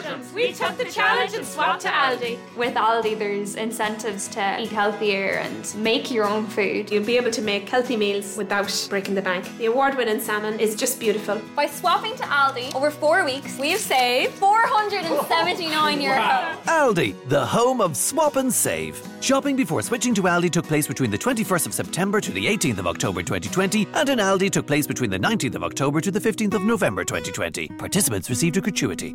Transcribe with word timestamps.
Belgians. 0.00 0.32
We 0.32 0.52
took 0.52 0.76
the 0.78 0.84
challenge 0.84 1.34
and 1.34 1.46
swapped 1.46 1.82
to 1.82 1.88
Aldi. 1.88 2.38
With 2.56 2.74
Aldi, 2.74 3.18
there's 3.18 3.56
incentives 3.56 4.28
to 4.28 4.60
eat 4.60 4.70
healthier 4.70 5.34
and 5.44 5.74
make 5.76 6.10
your 6.10 6.24
own 6.24 6.46
food. 6.46 6.90
You'll 6.90 7.04
be 7.04 7.16
able 7.16 7.30
to 7.32 7.42
make 7.42 7.68
healthy 7.68 7.96
meals 7.96 8.36
without 8.36 8.86
breaking 8.88 9.14
the 9.14 9.22
bank. 9.22 9.44
The 9.58 9.66
award 9.66 9.96
winning 9.96 10.20
salmon 10.20 10.58
is 10.60 10.76
just 10.76 10.98
beautiful. 10.98 11.40
By 11.54 11.66
swapping 11.66 12.16
to 12.16 12.22
Aldi 12.22 12.74
over 12.74 12.90
four 12.90 13.24
weeks, 13.24 13.58
we've 13.58 13.78
saved 13.78 14.34
479 14.34 16.00
euro. 16.08 16.16
Wow. 16.16 16.58
Aldi, 16.66 17.28
the 17.28 17.44
home 17.44 17.80
of 17.80 17.96
swap 17.96 18.36
and 18.36 18.52
save. 18.52 19.02
Shopping 19.20 19.56
before 19.56 19.82
switching 19.82 20.14
to 20.14 20.22
Aldi 20.22 20.50
took 20.50 20.66
place 20.66 20.86
between 20.86 21.10
the 21.10 21.18
21st 21.18 21.66
of 21.66 21.74
September 21.74 22.20
to 22.20 22.32
the 22.32 22.46
18th 22.46 22.78
of 22.78 22.86
October 22.86 23.22
2020, 23.22 23.88
and 23.94 24.08
in 24.08 24.18
Aldi 24.18 24.50
took 24.50 24.66
place 24.66 24.86
between 24.86 25.10
the 25.10 25.18
19th 25.18 25.54
of 25.54 25.62
October 25.62 26.00
to 26.00 26.10
the 26.10 26.20
15th 26.20 26.54
of 26.54 26.62
November 26.62 27.04
2020. 27.04 27.68
Participants 27.78 28.30
received 28.30 28.56
a 28.56 28.60
gratuity. 28.60 29.14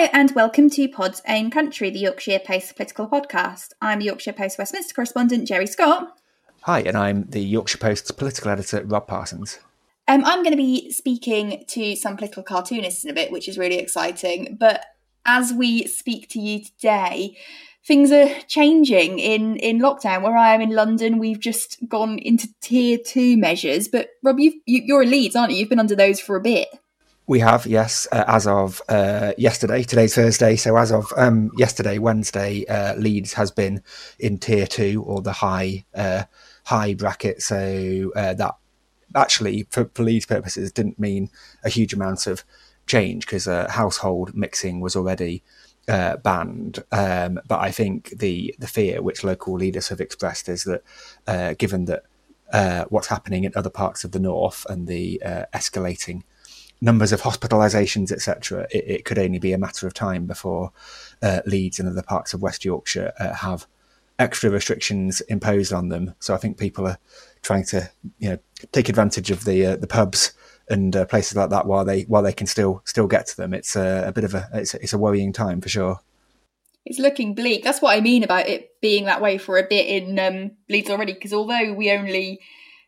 And 0.00 0.30
welcome 0.34 0.70
to 0.70 0.88
Pod's 0.88 1.20
Own 1.28 1.50
Country, 1.50 1.90
the 1.90 1.98
Yorkshire 1.98 2.38
Post 2.38 2.74
political 2.74 3.06
podcast. 3.06 3.72
I'm 3.82 3.98
the 3.98 4.06
Yorkshire 4.06 4.32
Post 4.32 4.56
Westminster 4.56 4.94
correspondent 4.94 5.46
Jerry 5.46 5.66
Scott. 5.66 6.18
Hi, 6.62 6.80
and 6.80 6.96
I'm 6.96 7.24
the 7.24 7.42
Yorkshire 7.42 7.76
Post's 7.76 8.10
political 8.10 8.50
editor 8.50 8.82
Rob 8.82 9.06
Parsons. 9.06 9.58
Um, 10.08 10.24
I'm 10.24 10.42
going 10.42 10.52
to 10.52 10.56
be 10.56 10.90
speaking 10.90 11.64
to 11.68 11.94
some 11.96 12.16
political 12.16 12.42
cartoonists 12.42 13.04
in 13.04 13.10
a 13.10 13.12
bit, 13.12 13.30
which 13.30 13.46
is 13.46 13.58
really 13.58 13.76
exciting. 13.76 14.56
But 14.58 14.86
as 15.26 15.52
we 15.52 15.86
speak 15.86 16.30
to 16.30 16.40
you 16.40 16.64
today, 16.64 17.36
things 17.84 18.10
are 18.10 18.30
changing 18.48 19.18
in 19.18 19.56
in 19.56 19.80
lockdown. 19.80 20.22
Where 20.22 20.36
I 20.36 20.54
am 20.54 20.62
in 20.62 20.70
London, 20.70 21.18
we've 21.18 21.40
just 21.40 21.76
gone 21.90 22.18
into 22.18 22.48
tier 22.62 22.96
two 22.96 23.36
measures. 23.36 23.86
But 23.86 24.08
Rob, 24.22 24.40
you've, 24.40 24.54
you, 24.64 24.80
you're 24.82 25.02
in 25.02 25.10
Leeds, 25.10 25.36
aren't 25.36 25.52
you? 25.52 25.58
You've 25.58 25.68
been 25.68 25.78
under 25.78 25.94
those 25.94 26.20
for 26.20 26.36
a 26.36 26.40
bit. 26.40 26.68
We 27.30 27.38
have, 27.38 27.64
yes, 27.64 28.08
uh, 28.10 28.24
as 28.26 28.48
of 28.48 28.82
uh, 28.88 29.34
yesterday. 29.38 29.84
Today's 29.84 30.16
Thursday, 30.16 30.56
so 30.56 30.76
as 30.76 30.90
of 30.90 31.12
um, 31.16 31.52
yesterday, 31.56 31.98
Wednesday, 31.98 32.66
uh, 32.66 32.96
Leeds 32.96 33.34
has 33.34 33.52
been 33.52 33.84
in 34.18 34.36
tier 34.36 34.66
two 34.66 35.04
or 35.06 35.22
the 35.22 35.34
high 35.34 35.84
uh, 35.94 36.24
high 36.64 36.94
bracket. 36.94 37.40
So 37.40 38.10
uh, 38.16 38.34
that 38.34 38.56
actually, 39.14 39.68
for, 39.70 39.88
for, 39.94 40.02
Leeds 40.02 40.26
purposes, 40.26 40.72
didn't 40.72 40.98
mean 40.98 41.30
a 41.62 41.68
huge 41.68 41.92
amount 41.92 42.26
of 42.26 42.42
change 42.88 43.26
because 43.26 43.46
uh, 43.46 43.70
household 43.70 44.34
mixing 44.34 44.80
was 44.80 44.96
already 44.96 45.44
banned. 45.86 46.82
Um, 46.90 47.38
but 47.46 47.60
I 47.60 47.70
think 47.70 48.10
the 48.18 48.56
the 48.58 48.66
fear 48.66 49.02
which 49.02 49.22
local 49.22 49.54
leaders 49.54 49.86
have 49.86 50.00
expressed 50.00 50.48
is 50.48 50.64
that, 50.64 51.58
given 51.58 51.84
that 51.84 52.06
what's 52.90 53.06
happening 53.06 53.44
in 53.44 53.52
other 53.54 53.70
parts 53.70 54.02
of 54.02 54.10
the 54.10 54.18
north 54.18 54.66
and 54.68 54.88
the 54.88 55.22
escalating 55.54 56.22
numbers 56.80 57.12
of 57.12 57.22
hospitalisations, 57.22 58.10
etc., 58.10 58.66
it, 58.70 58.84
it, 58.86 59.04
could 59.04 59.18
only 59.18 59.38
be 59.38 59.52
a 59.52 59.58
matter 59.58 59.86
of 59.86 59.94
time 59.94 60.26
before 60.26 60.72
uh, 61.22 61.40
Leeds 61.46 61.78
and 61.78 61.88
other 61.88 62.02
parts 62.02 62.32
of 62.32 62.42
West 62.42 62.64
Yorkshire 62.64 63.12
uh, 63.18 63.34
have 63.34 63.66
extra 64.18 64.50
restrictions 64.50 65.20
imposed 65.22 65.72
on 65.72 65.88
them. 65.88 66.14
So 66.20 66.34
I 66.34 66.38
think 66.38 66.58
people 66.58 66.86
are 66.86 66.98
trying 67.42 67.64
to, 67.66 67.90
you 68.18 68.30
know, 68.30 68.38
take 68.72 68.88
advantage 68.88 69.30
of 69.30 69.44
the 69.44 69.66
uh, 69.66 69.76
the 69.76 69.86
pubs 69.86 70.32
and 70.68 70.94
uh, 70.94 71.04
places 71.06 71.36
like 71.36 71.50
that 71.50 71.66
while 71.66 71.84
they 71.84 72.02
while 72.02 72.22
they 72.22 72.32
can 72.32 72.46
still 72.46 72.82
still 72.84 73.06
get 73.06 73.26
to 73.28 73.36
them. 73.36 73.52
It's 73.52 73.76
a, 73.76 74.04
a 74.06 74.12
bit 74.12 74.24
of 74.24 74.34
a 74.34 74.48
it's, 74.54 74.74
it's 74.74 74.92
a 74.92 74.98
worrying 74.98 75.32
time 75.32 75.60
for 75.60 75.68
sure. 75.68 76.00
It's 76.86 76.98
looking 76.98 77.34
bleak. 77.34 77.62
That's 77.62 77.82
what 77.82 77.96
I 77.96 78.00
mean 78.00 78.24
about 78.24 78.48
it 78.48 78.80
being 78.80 79.04
that 79.04 79.20
way 79.20 79.36
for 79.36 79.58
a 79.58 79.66
bit 79.68 79.86
in 79.86 80.18
um, 80.18 80.52
Leeds 80.70 80.88
already. 80.88 81.12
Because 81.12 81.34
although 81.34 81.74
we 81.74 81.90
only, 81.92 82.40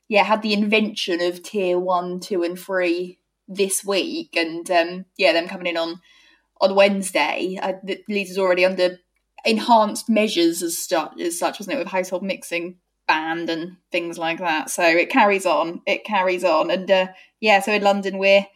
yeah, 0.08 0.25
had 0.25 0.41
the 0.41 0.54
invention 0.54 1.20
of 1.20 1.42
tier 1.42 1.78
one, 1.78 2.19
two, 2.19 2.42
and 2.42 2.58
three 2.58 3.19
this 3.48 3.84
week, 3.84 4.36
and 4.36 4.70
um, 4.70 5.04
yeah, 5.16 5.32
them 5.32 5.48
coming 5.48 5.66
in 5.66 5.76
on 5.76 6.00
on 6.60 6.75
Wednesday. 6.75 7.58
Uh, 7.60 7.75
Leeds 8.08 8.30
is 8.30 8.38
already 8.38 8.64
under 8.64 8.98
enhanced 9.44 10.08
measures 10.08 10.62
as, 10.62 10.78
stu- 10.78 11.20
as 11.20 11.38
such, 11.38 11.58
wasn't 11.58 11.75
it, 11.75 11.78
with 11.78 11.88
household 11.88 12.22
mixing 12.22 12.76
banned 13.08 13.50
and 13.50 13.76
things 13.91 14.16
like 14.16 14.38
that. 14.38 14.70
So 14.70 14.84
it 14.84 15.10
carries 15.10 15.44
on. 15.44 15.82
It 15.86 16.04
carries 16.04 16.44
on, 16.44 16.70
and 16.70 16.91
uh, 16.91 17.08
yeah, 17.41 17.60
so 17.60 17.72
in 17.72 17.82
London 17.82 18.19
we're 18.19 18.47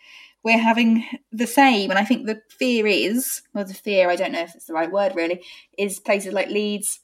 we're 0.45 0.59
having 0.59 1.05
the 1.33 1.47
same. 1.47 1.91
And 1.91 1.99
I 1.99 2.05
think 2.05 2.27
the 2.27 2.41
fear 2.49 2.87
is, 2.87 3.43
well, 3.53 3.65
the 3.65 3.75
fear, 3.75 4.09
I 4.09 4.15
don't 4.15 4.31
know 4.31 4.43
if 4.43 4.55
it's 4.55 4.67
the 4.67 4.75
right 4.75 4.91
word 4.91 5.17
really, 5.17 5.43
is 5.77 5.99
places 5.99 6.33
like 6.33 6.49
Leeds 6.49 7.01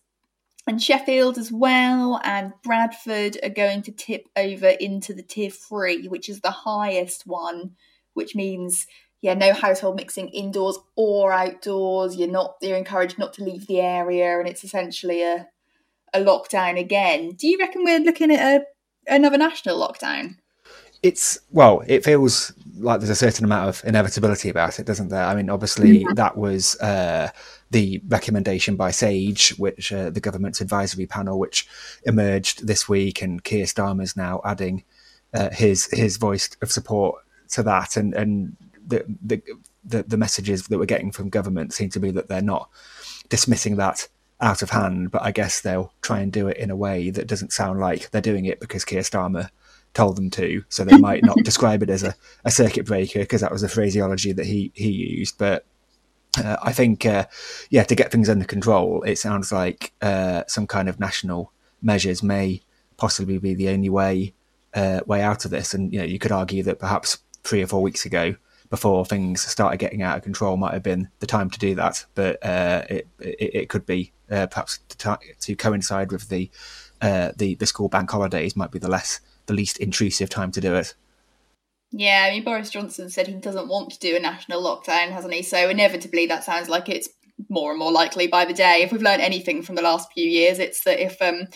and 0.67 0.83
Sheffield 0.83 1.39
as 1.39 1.51
well, 1.51 2.21
and 2.23 2.53
Bradford 2.63 3.39
are 3.43 3.49
going 3.49 3.83
to 3.83 3.93
tip 3.93 4.29
over 4.37 4.69
into 4.69 5.13
the 5.13 5.23
tier 5.23 5.51
three, 5.51 6.07
which 6.09 6.29
is 6.29 6.41
the 6.41 6.51
highest 6.51 7.27
one, 7.27 7.73
which 8.15 8.35
means 8.35 8.87
yeah, 9.23 9.35
no 9.35 9.53
household 9.53 9.97
mixing 9.97 10.29
indoors 10.31 10.79
or 10.97 11.33
outdoors. 11.33 12.17
You're 12.17 12.29
not 12.29 12.57
you're 12.61 12.77
encouraged 12.77 13.19
not 13.19 13.33
to 13.35 13.45
leave 13.45 13.67
the 13.67 13.81
area, 13.81 14.39
and 14.39 14.49
it's 14.49 14.65
essentially 14.65 15.23
a 15.23 15.49
a 16.13 16.21
lockdown 16.21 16.79
again. 16.79 17.31
Do 17.33 17.49
you 17.49 17.59
reckon 17.59 17.85
we're 17.85 18.01
looking 18.01 18.31
at 18.31 18.61
a 18.61 18.65
another 19.13 19.39
national 19.39 19.81
lockdown? 19.81 20.37
It's 21.03 21.39
well, 21.51 21.83
it 21.87 22.05
feels 22.05 22.53
like 22.79 23.01
there's 23.01 23.11
a 23.11 23.15
certain 23.15 23.45
amount 23.45 23.69
of 23.69 23.85
inevitability 23.85 24.49
about 24.49 24.79
it, 24.79 24.87
doesn't 24.87 25.09
there? 25.09 25.25
I 25.25 25.35
mean, 25.35 25.51
obviously 25.51 25.99
yeah. 25.99 26.09
that 26.15 26.37
was 26.37 26.81
uh, 26.81 27.31
the 27.71 28.01
recommendation 28.09 28.77
by 28.77 28.91
SAGE, 28.91 29.51
which 29.59 29.93
uh, 29.93 30.11
the 30.11 30.21
government's 30.21 30.61
advisory 30.61 31.07
panel, 31.07 31.39
which 31.39 31.67
emerged 32.05 32.67
this 32.67 32.89
week, 32.89 33.23
and 33.23 33.43
Keir 33.43 33.67
Starmer's 33.67 34.17
now 34.17 34.41
adding 34.45 34.85
uh, 35.35 35.51
his 35.51 35.87
his 35.93 36.17
voice 36.17 36.51
of 36.61 36.71
support 36.71 37.23
to 37.51 37.63
that, 37.63 37.97
and 37.97 38.15
and 38.15 38.57
the, 38.87 39.05
the 39.25 39.43
the 39.85 40.03
the 40.05 40.17
messages 40.17 40.67
that 40.67 40.79
we're 40.79 40.85
getting 40.85 41.13
from 41.13 41.29
government 41.29 41.73
seem 41.73 41.91
to 41.91 42.01
be 42.01 42.11
that 42.11 42.29
they're 42.29 42.43
not 42.43 42.69
dismissing 43.29 43.77
that 43.77 44.09
out 44.41 44.61
of 44.61 44.71
hand, 44.71 45.11
but 45.11 45.23
I 45.23 45.31
guess 45.31 45.61
they'll 45.61 45.93
try 46.03 46.21
and 46.21 46.33
do 46.33 46.49
it 46.49 46.57
in 46.57 46.71
a 46.71 46.77
way 46.77 47.11
that 47.11 47.29
doesn't 47.29 47.53
sound 47.53 47.79
like 47.79 48.11
they're 48.11 48.21
doing 48.21 48.45
it 48.45 48.59
because 48.59 48.85
Keir 48.85 49.03
Starmer 49.03 49.51
told 49.95 50.17
them 50.17 50.31
to. 50.31 50.65
So 50.69 50.85
they 50.85 50.97
might 50.97 51.25
not 51.25 51.37
describe 51.45 51.83
it 51.83 51.91
as 51.91 52.03
a, 52.03 52.15
a 52.45 52.51
circuit 52.51 52.87
breaker 52.87 53.21
because 53.21 53.41
that 53.41 53.53
was 53.53 53.63
the 53.63 53.69
phraseology 53.69 54.33
that 54.33 54.47
he 54.47 54.73
he 54.75 54.91
used. 54.91 55.39
But 55.39 55.67
uh, 56.39 56.57
I 56.63 56.73
think, 56.73 57.05
uh, 57.05 57.27
yeah, 57.71 57.85
to 57.85 57.95
get 57.95 58.11
things 58.11 58.29
under 58.29 58.45
control, 58.45 59.03
it 59.03 59.19
sounds 59.19 59.53
like 59.53 59.93
uh, 60.01 60.45
some 60.47 60.67
kind 60.67 60.89
of 60.89 60.99
national 60.99 61.53
measures 61.83 62.23
may 62.23 62.63
possibly 62.97 63.39
be 63.39 63.55
the 63.55 63.69
only 63.69 63.91
way 63.91 64.35
uh, 64.75 65.01
way 65.07 65.23
out 65.23 65.45
of 65.45 65.51
this. 65.51 65.75
And 65.75 65.93
you 65.93 65.99
know, 65.99 66.07
you 66.07 66.19
could 66.19 66.33
argue 66.33 66.63
that 66.63 66.79
perhaps 66.79 67.19
three 67.45 67.63
or 67.63 67.67
four 67.67 67.83
weeks 67.83 68.07
ago, 68.07 68.37
before 68.71 69.05
things 69.05 69.43
started 69.43 69.77
getting 69.77 70.01
out 70.01 70.17
of 70.17 70.23
control, 70.23 70.57
might 70.57 70.73
have 70.73 70.83
been 70.83 71.11
the 71.19 71.27
time 71.27 71.51
to 71.51 71.59
do 71.59 71.75
that. 71.75 72.07
But 72.15 72.45
uh, 72.45 72.85
it, 72.89 73.07
it, 73.21 73.55
it 73.55 73.69
could 73.69 73.85
be 73.85 74.13
uh, 74.31 74.47
perhaps 74.47 74.79
to, 74.89 75.19
to, 75.41 75.55
coincide 75.57 76.11
with 76.11 76.31
the 76.31 76.51
the 77.01 77.57
the 77.59 77.67
school 77.67 77.89
bank 77.91 78.11
holidays 78.11 78.57
might 78.57 78.71
be 78.71 78.79
the 78.79 78.89
less 78.89 79.21
the 79.47 79.55
least 79.55 79.79
intrusive 79.79 80.29
time 80.29 80.51
to 80.53 80.61
do 80.61 80.75
it. 80.75 80.95
Yeah, 81.93 82.25
I 82.27 82.31
mean, 82.31 82.45
Boris 82.45 82.71
Johnson 82.71 83.11
said 83.11 83.27
he 83.27 83.35
doesn't 83.35 83.69
want 83.69 83.91
to 83.93 83.99
do 83.99 84.17
a 84.17 84.21
national 84.21 84.63
lockdown, 84.63 85.11
hasn't 85.11 85.35
he? 85.35 85.43
So 85.43 85.69
inevitably, 85.69 86.27
that 86.27 86.43
sounds 86.43 86.69
like 86.69 86.89
it's 86.89 87.09
more 87.51 87.71
and 87.71 87.79
more 87.79 87.93
likely 87.93 88.27
by 88.27 88.47
the 88.47 88.55
day. 88.55 88.81
If 88.83 88.93
we've 88.93 89.03
learned 89.03 89.21
anything 89.21 89.63
from 89.63 89.75
the 89.75 89.83
last 89.83 90.11
few 90.13 90.25
years, 90.25 90.59
it's 90.59 90.85
that 90.85 91.05
if 91.05 91.21
um, 91.21 91.49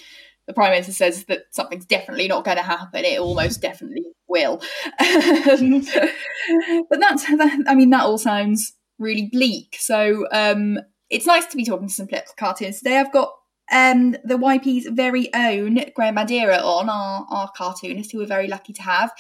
the 0.47 0.53
prime 0.53 0.73
minister 0.73 0.93
says 0.93 1.25
that 1.25 1.45
something's 1.53 1.87
definitely 1.87 2.29
not 2.29 2.45
going 2.45 2.59
to 2.59 2.63
happen, 2.63 3.05
it 3.05 3.19
almost 3.19 3.63
definitely 3.63 4.05
will. 4.29 4.61
Um, 5.01 5.81
but 6.91 7.01
that's, 7.01 7.25
that, 7.25 7.65
I 7.67 7.75
mean, 7.75 7.91
that 7.91 8.05
all 8.05 8.19
sounds 8.19 8.75
really 8.99 9.31
bleak. 9.33 9.77
So 9.79 10.27
um, 10.33 10.79
it's 11.09 11.27
nice 11.27 11.47
to 11.47 11.57
be 11.57 11.65
talking 11.65 11.89
to 11.89 11.95
some 11.95 12.09
political 12.09 12.35
cartoons 12.39 12.79
today. 12.79 12.99
I've 12.99 13.13
got 13.13 13.31
um, 13.73 14.13
the 14.25 14.39
YP's 14.39 14.87
very 14.89 15.33
own 15.35 15.81
Graeme 15.95 16.15
Bandeira 16.15 16.59
on, 16.59 16.89
our, 16.89 17.27
our 17.31 17.51
cartoonist, 17.57 18.13
who 18.13 18.19
we're 18.19 18.27
very 18.27 18.47
lucky 18.47 18.73
to 18.75 18.83
have, 18.83 19.13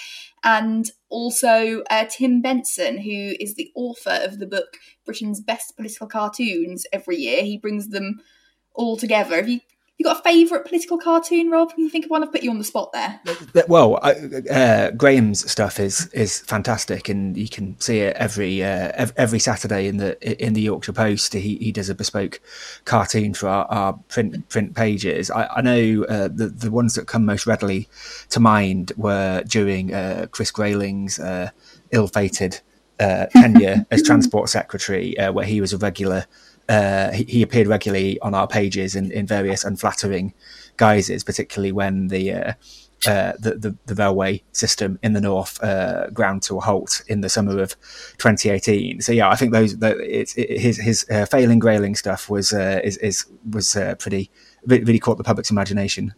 and 0.44 0.90
also 1.08 1.82
uh, 1.90 2.04
Tim 2.08 2.40
Benson, 2.40 2.98
who 2.98 3.34
is 3.40 3.54
the 3.54 3.70
author 3.74 4.20
of 4.22 4.38
the 4.38 4.46
book 4.46 4.76
Britain's 5.04 5.40
Best 5.40 5.76
Political 5.76 6.08
Cartoons 6.08 6.86
every 6.92 7.16
year. 7.16 7.42
He 7.42 7.58
brings 7.58 7.88
them 7.88 8.20
all 8.74 8.96
together. 8.96 9.36
Have 9.36 9.48
you 9.48 9.60
you 9.98 10.04
got 10.04 10.18
a 10.18 10.22
favourite 10.22 10.66
political 10.66 10.98
cartoon, 10.98 11.50
Rob? 11.50 11.70
Can 11.70 11.82
you 11.82 11.88
think 11.88 12.04
of 12.04 12.10
one? 12.10 12.22
I've 12.22 12.30
put 12.30 12.42
you 12.42 12.50
on 12.50 12.58
the 12.58 12.64
spot 12.64 12.92
there. 12.92 13.18
Well, 13.66 13.98
uh, 14.02 14.90
Graham's 14.90 15.50
stuff 15.50 15.80
is 15.80 16.08
is 16.08 16.40
fantastic, 16.40 17.08
and 17.08 17.36
you 17.36 17.48
can 17.48 17.80
see 17.80 18.00
it 18.00 18.14
every 18.16 18.62
uh, 18.62 19.06
every 19.16 19.38
Saturday 19.38 19.88
in 19.88 19.96
the 19.96 20.44
in 20.44 20.52
the 20.52 20.60
Yorkshire 20.60 20.92
Post. 20.92 21.32
He 21.32 21.56
he 21.56 21.72
does 21.72 21.88
a 21.88 21.94
bespoke 21.94 22.40
cartoon 22.84 23.32
for 23.32 23.48
our, 23.48 23.64
our 23.66 23.92
print 24.08 24.48
print 24.50 24.74
pages. 24.74 25.30
I, 25.30 25.46
I 25.46 25.62
know 25.62 26.04
uh, 26.04 26.28
the 26.28 26.48
the 26.48 26.70
ones 26.70 26.94
that 26.94 27.06
come 27.06 27.24
most 27.24 27.46
readily 27.46 27.88
to 28.28 28.40
mind 28.40 28.92
were 28.98 29.42
during 29.46 29.94
uh, 29.94 30.26
Chris 30.30 30.52
Grayling's 30.52 31.18
uh, 31.18 31.50
ill-fated 31.92 32.60
uh, 33.00 33.26
tenure 33.26 33.86
as 33.90 34.02
transport 34.02 34.50
secretary, 34.50 35.18
uh, 35.18 35.32
where 35.32 35.46
he 35.46 35.60
was 35.60 35.72
a 35.72 35.78
regular. 35.78 36.26
Uh, 36.68 37.12
he, 37.12 37.24
he, 37.24 37.42
appeared 37.42 37.68
regularly 37.68 38.18
on 38.20 38.34
our 38.34 38.48
pages 38.48 38.96
in, 38.96 39.12
in 39.12 39.24
various 39.24 39.62
unflattering 39.62 40.34
guises, 40.76 41.22
particularly 41.22 41.70
when 41.70 42.08
the 42.08 42.32
uh, 42.32 42.52
uh, 43.06 43.32
the, 43.38 43.54
the, 43.54 43.76
the, 43.86 43.94
railway 43.94 44.42
system 44.50 44.98
in 45.02 45.12
the 45.12 45.20
north 45.20 45.62
uh, 45.62 46.08
ground 46.10 46.42
to 46.42 46.56
a 46.56 46.60
halt 46.60 47.02
in 47.06 47.20
the 47.20 47.28
summer 47.28 47.60
of 47.60 47.76
2018. 48.18 49.00
So 49.00 49.12
yeah, 49.12 49.28
I 49.28 49.36
think 49.36 49.52
those 49.52 49.78
the, 49.78 49.96
it, 49.98 50.36
it, 50.36 50.58
his 50.58 50.78
his 50.78 51.06
uh, 51.08 51.26
failing 51.26 51.60
Grayling 51.60 51.94
stuff 51.94 52.28
was 52.28 52.52
is, 52.52 52.96
is 52.96 53.26
was 53.48 53.76
pretty 54.00 54.30
really 54.66 54.98
caught 54.98 55.18
the 55.18 55.24
public's 55.24 55.50
imagination. 55.50 56.14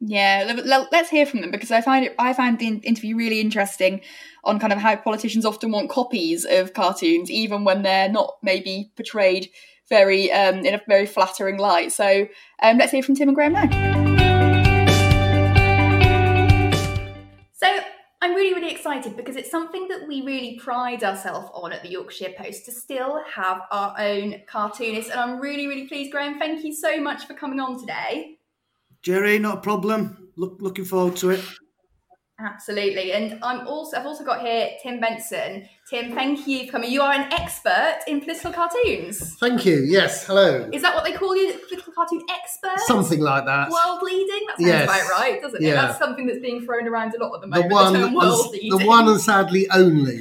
Yeah, 0.00 0.60
let's 0.92 1.08
hear 1.08 1.24
from 1.24 1.40
them 1.40 1.50
because 1.50 1.70
I 1.70 1.80
find 1.80 2.04
it. 2.04 2.14
I 2.18 2.34
find 2.34 2.58
the 2.58 2.68
interview 2.68 3.16
really 3.16 3.40
interesting 3.40 4.02
on 4.44 4.58
kind 4.58 4.72
of 4.72 4.78
how 4.78 4.94
politicians 4.96 5.46
often 5.46 5.70
want 5.70 5.88
copies 5.88 6.44
of 6.44 6.74
cartoons, 6.74 7.30
even 7.30 7.64
when 7.64 7.82
they're 7.82 8.10
not 8.10 8.34
maybe 8.42 8.92
portrayed 8.94 9.48
very 9.88 10.30
um, 10.30 10.66
in 10.66 10.74
a 10.74 10.82
very 10.86 11.06
flattering 11.06 11.56
light. 11.56 11.92
So 11.92 12.28
um, 12.62 12.76
let's 12.76 12.92
hear 12.92 13.02
from 13.02 13.14
Tim 13.14 13.28
and 13.28 13.34
Graham 13.34 13.54
now. 13.54 13.68
So 17.54 17.66
I'm 18.20 18.34
really, 18.34 18.52
really 18.52 18.70
excited 18.70 19.16
because 19.16 19.36
it's 19.36 19.50
something 19.50 19.88
that 19.88 20.06
we 20.06 20.20
really 20.20 20.60
pride 20.62 21.04
ourselves 21.04 21.48
on 21.54 21.72
at 21.72 21.82
the 21.82 21.88
Yorkshire 21.88 22.34
Post 22.36 22.66
to 22.66 22.72
still 22.72 23.22
have 23.34 23.62
our 23.70 23.94
own 23.98 24.42
cartoonist. 24.46 25.10
And 25.10 25.18
I'm 25.18 25.40
really, 25.40 25.66
really 25.66 25.88
pleased, 25.88 26.12
Graham. 26.12 26.38
Thank 26.38 26.64
you 26.64 26.74
so 26.74 27.00
much 27.00 27.26
for 27.26 27.32
coming 27.32 27.60
on 27.60 27.80
today. 27.80 28.35
Jerry, 29.06 29.38
not 29.38 29.58
a 29.58 29.60
problem. 29.60 30.32
Look, 30.34 30.56
looking 30.58 30.84
forward 30.84 31.14
to 31.18 31.30
it. 31.30 31.44
Absolutely. 32.40 33.12
And 33.12 33.38
I'm 33.40 33.64
also 33.68 33.96
I've 33.96 34.04
also 34.04 34.24
got 34.24 34.40
here 34.40 34.70
Tim 34.82 34.98
Benson. 34.98 35.68
Tim, 35.88 36.12
thank 36.12 36.48
you 36.48 36.66
for 36.66 36.72
coming. 36.72 36.90
You 36.90 37.02
are 37.02 37.12
an 37.12 37.32
expert 37.32 38.00
in 38.08 38.20
political 38.20 38.52
cartoons. 38.52 39.36
Thank 39.38 39.64
you. 39.64 39.84
Yes. 39.86 40.26
Hello. 40.26 40.68
Is 40.72 40.82
that 40.82 40.92
what 40.92 41.04
they 41.04 41.12
call 41.12 41.36
you? 41.36 41.52
Political 41.52 41.92
cartoon 41.92 42.22
expert? 42.28 42.80
Something 42.80 43.20
like 43.20 43.44
that. 43.44 43.70
World 43.70 44.02
leading? 44.02 44.44
That 44.48 44.56
sounds 44.58 44.66
yes. 44.66 44.84
about 44.86 45.20
right, 45.20 45.40
doesn't 45.40 45.62
it? 45.62 45.68
Yeah. 45.68 45.74
That's 45.74 45.98
something 46.00 46.26
that's 46.26 46.40
being 46.40 46.66
thrown 46.66 46.88
around 46.88 47.14
a 47.14 47.24
lot 47.24 47.36
at 47.36 47.42
the 47.42 47.46
moment. 47.46 47.68
The 47.68 47.74
one, 47.76 47.92
the, 47.92 48.08
world 48.08 48.52
the 48.52 48.86
one 48.88 49.06
and 49.06 49.20
sadly 49.20 49.68
only 49.70 50.20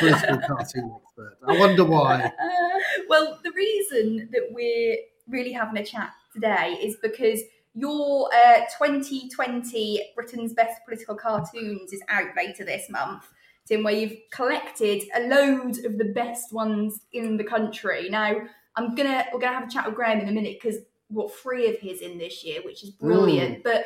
political 0.00 0.40
cartoon 0.48 0.96
expert. 0.96 1.38
I 1.46 1.56
wonder 1.60 1.84
why. 1.84 2.32
well, 3.08 3.38
the 3.44 3.52
reason 3.52 4.28
that 4.32 4.48
we're 4.50 4.96
really 5.28 5.52
having 5.52 5.80
a 5.80 5.86
chat 5.86 6.10
today 6.34 6.76
is 6.82 6.96
because 7.00 7.40
your 7.74 8.28
uh, 8.34 8.60
2020 8.78 10.12
Britain's 10.14 10.52
Best 10.52 10.80
Political 10.84 11.16
Cartoons 11.16 11.92
is 11.92 12.02
out 12.08 12.28
later 12.36 12.64
this 12.64 12.90
month, 12.90 13.24
Tim, 13.66 13.84
where 13.84 13.94
you've 13.94 14.16
collected 14.32 15.02
a 15.14 15.28
load 15.28 15.84
of 15.84 15.98
the 15.98 16.12
best 16.14 16.52
ones 16.52 17.00
in 17.12 17.36
the 17.36 17.44
country. 17.44 18.08
Now, 18.10 18.36
I'm 18.76 18.94
gonna 18.94 19.26
we're 19.32 19.40
gonna 19.40 19.58
have 19.58 19.68
a 19.68 19.72
chat 19.72 19.86
with 19.86 19.94
Graham 19.94 20.20
in 20.20 20.28
a 20.28 20.32
minute 20.32 20.58
because 20.60 20.80
what 21.08 21.34
three 21.34 21.68
of 21.68 21.78
his 21.78 22.00
in 22.00 22.18
this 22.18 22.44
year, 22.44 22.60
which 22.64 22.82
is 22.82 22.90
brilliant. 22.90 23.58
Mm. 23.58 23.62
But 23.64 23.84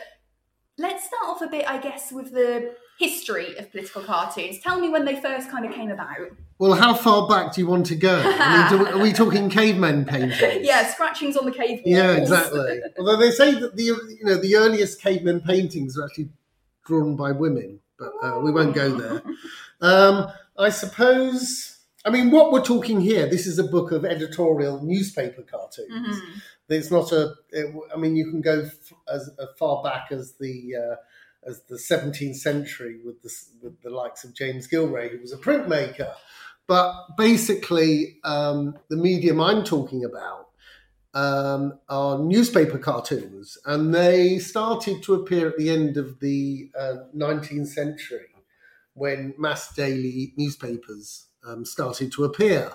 let's 0.79 1.07
start 1.07 1.25
off 1.25 1.43
a 1.43 1.49
bit, 1.49 1.69
I 1.69 1.79
guess, 1.79 2.13
with 2.13 2.33
the 2.33 2.75
history 2.99 3.57
of 3.57 3.71
political 3.71 4.03
cartoons. 4.03 4.61
Tell 4.61 4.81
me 4.81 4.89
when 4.89 5.05
they 5.05 5.21
first 5.21 5.51
kind 5.51 5.65
of 5.67 5.73
came 5.73 5.91
about. 5.91 6.31
Well, 6.59 6.75
how 6.75 6.95
far 6.95 7.27
back 7.29 7.53
do 7.53 7.61
you 7.61 7.67
want 7.67 7.87
to 7.87 7.97
go? 7.97 8.23
I 8.25 8.71
mean, 8.71 8.79
do, 8.79 8.87
are 8.87 9.03
we 9.03 9.13
talking 9.13 9.51
cavemen 9.51 10.05
paintings? 10.05 10.41
yeah, 10.61 10.87
scratchings 10.93 11.37
on 11.37 11.45
the 11.45 11.53
cave 11.53 11.81
walls. 11.81 11.83
Yeah, 11.85 12.13
exactly. 12.13 12.81
Although 12.99 13.17
they 13.17 13.33
say 13.33 13.59
that 13.59 13.77
the 13.77 13.83
you 13.83 14.19
know 14.23 14.37
the 14.37 14.57
earliest 14.57 15.01
cavemen 15.01 15.41
paintings 15.41 15.99
are 15.99 16.05
actually 16.05 16.29
drawn 16.87 17.17
by 17.17 17.33
women, 17.33 17.81
but 17.99 18.13
uh, 18.23 18.39
we 18.41 18.53
won't 18.53 18.75
go 18.75 18.91
there. 18.97 19.23
Um, 19.81 20.29
I 20.57 20.71
suppose. 20.71 21.79
I 22.07 22.11
mean, 22.11 22.31
what 22.31 22.53
we're 22.53 22.63
talking 22.63 23.01
here. 23.01 23.27
This 23.27 23.47
is 23.47 23.59
a 23.59 23.65
book 23.65 23.93
of 23.93 24.05
editorial 24.05 24.83
newspaper 24.83 25.43
cartoons. 25.43 26.17
Mm-hmm. 26.17 26.39
It's 26.71 26.91
not 26.91 27.13
a. 27.13 27.35
It, 27.51 27.75
I 27.93 27.99
mean, 27.99 28.17
you 28.17 28.31
can 28.31 28.41
go 28.41 28.63
f- 28.63 28.93
as, 29.13 29.29
as, 29.39 29.49
far 29.59 29.83
back 29.83 30.07
as 30.11 30.35
the. 30.41 30.75
Uh, 30.77 30.97
as 31.47 31.63
the 31.63 31.77
17th 31.77 32.37
century 32.37 32.99
with 33.05 33.23
the, 33.23 33.31
with 33.63 33.81
the 33.83 33.91
likes 33.91 34.25
of 34.25 34.35
James 34.35 34.69
Gillray, 34.69 35.11
who 35.11 35.21
was 35.21 35.33
a 35.33 35.37
printmaker. 35.37 36.15
But 36.67 37.17
basically, 37.17 38.19
um, 38.25 38.79
the 38.89 38.97
medium 38.97 39.41
I'm 39.41 39.65
talking 39.65 40.05
about 40.05 40.49
um, 41.13 41.79
are 41.89 42.19
newspaper 42.19 42.79
cartoons, 42.79 43.59
and 43.65 43.95
they 43.95 44.39
started 44.39 45.03
to 45.05 45.15
appear 45.15 45.49
at 45.49 45.59
the 45.59 45.71
end 45.71 45.97
of 45.97 46.21
the 46.21 46.71
uh, 46.79 46.97
19th 47.15 47.69
century 47.69 48.35
when 48.95 49.35
mass 49.39 49.75
daily 49.75 50.33
newspapers 50.37 51.27
um, 51.47 51.65
started 51.65 52.11
to 52.13 52.25
appear. 52.25 52.73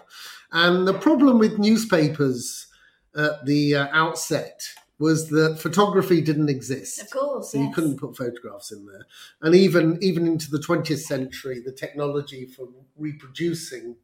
And 0.52 0.88
the 0.88 0.94
problem 0.94 1.40
with 1.40 1.60
newspapers 1.60 2.68
at 3.16 3.46
the 3.46 3.76
uh, 3.76 3.88
outset 3.92 4.62
was 5.00 5.30
that 5.30 5.58
photography 5.60 6.22
didn't 6.22 6.50
exist. 6.50 7.02
Of 7.02 7.10
course, 7.10 7.52
so 7.52 7.58
yes. 7.58 7.68
you 7.68 7.74
couldn't 7.74 8.00
put 8.00 8.18
photographs 8.18 8.72
in 8.72 8.86
there. 8.86 9.06
And 9.42 9.56
even 9.56 9.98
even 10.02 10.28
into 10.28 10.52
the 10.52 10.60
20th 10.60 11.00
century, 11.00 11.62
the 11.64 11.72
technology 11.72 12.46
for 12.46 12.68
reproducing 12.98 13.96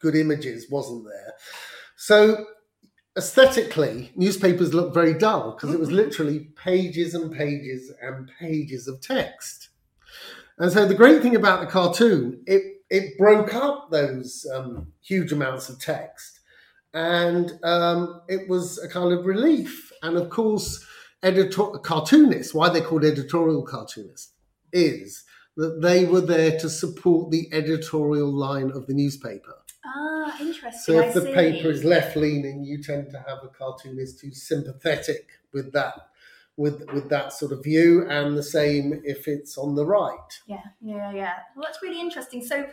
good 0.00 0.14
images 0.14 0.70
wasn't 0.70 1.04
there. 1.04 1.34
So 1.96 2.46
aesthetically, 3.16 4.12
newspapers 4.14 4.72
looked 4.72 4.94
very 4.94 5.12
dull 5.12 5.52
because 5.52 5.74
it 5.74 5.80
was 5.80 5.90
literally 5.90 6.50
pages 6.56 7.14
and 7.14 7.32
pages 7.32 7.92
and 8.00 8.30
pages 8.38 8.86
of 8.86 9.00
text. 9.00 9.70
And 10.58 10.72
so 10.72 10.86
the 10.86 10.94
great 10.94 11.20
thing 11.20 11.36
about 11.36 11.60
the 11.60 11.66
cartoon, 11.66 12.42
it 12.46 12.62
it 12.90 13.18
broke 13.18 13.54
up 13.54 13.90
those 13.90 14.46
um, 14.54 14.92
huge 15.02 15.32
amounts 15.32 15.68
of 15.68 15.78
text, 15.78 16.37
and 16.98 17.58
um, 17.62 18.20
it 18.28 18.48
was 18.48 18.78
a 18.78 18.88
kind 18.88 19.12
of 19.12 19.24
relief 19.24 19.88
and 20.02 20.16
of 20.16 20.30
course, 20.30 20.84
editor 21.22 21.64
cartoonists, 21.82 22.54
why 22.54 22.68
they're 22.68 22.82
called 22.82 23.04
editorial 23.04 23.62
cartoonists, 23.62 24.32
is 24.72 25.24
that 25.56 25.80
they 25.82 26.04
were 26.04 26.20
there 26.20 26.58
to 26.58 26.68
support 26.68 27.30
the 27.30 27.48
editorial 27.52 28.32
line 28.32 28.70
of 28.70 28.86
the 28.86 28.94
newspaper. 28.94 29.54
Ah, 29.84 30.36
interesting. 30.40 30.94
So 30.94 31.00
if 31.00 31.10
I 31.10 31.20
the 31.20 31.26
see. 31.26 31.34
paper 31.34 31.68
is 31.68 31.84
left 31.84 32.16
leaning, 32.16 32.64
you 32.64 32.82
tend 32.82 33.10
to 33.10 33.18
have 33.18 33.38
a 33.42 33.48
cartoonist 33.48 34.20
who's 34.20 34.42
sympathetic 34.42 35.30
with 35.52 35.72
that 35.72 35.94
with 36.56 36.90
with 36.92 37.08
that 37.08 37.32
sort 37.32 37.52
of 37.52 37.62
view, 37.62 38.04
and 38.08 38.36
the 38.36 38.42
same 38.42 39.00
if 39.04 39.28
it's 39.28 39.56
on 39.56 39.76
the 39.76 39.86
right. 39.86 40.40
Yeah, 40.46 40.56
yeah, 40.80 41.12
yeah. 41.12 41.34
Well, 41.54 41.64
that's 41.64 41.80
really 41.82 42.00
interesting. 42.00 42.44
So 42.44 42.66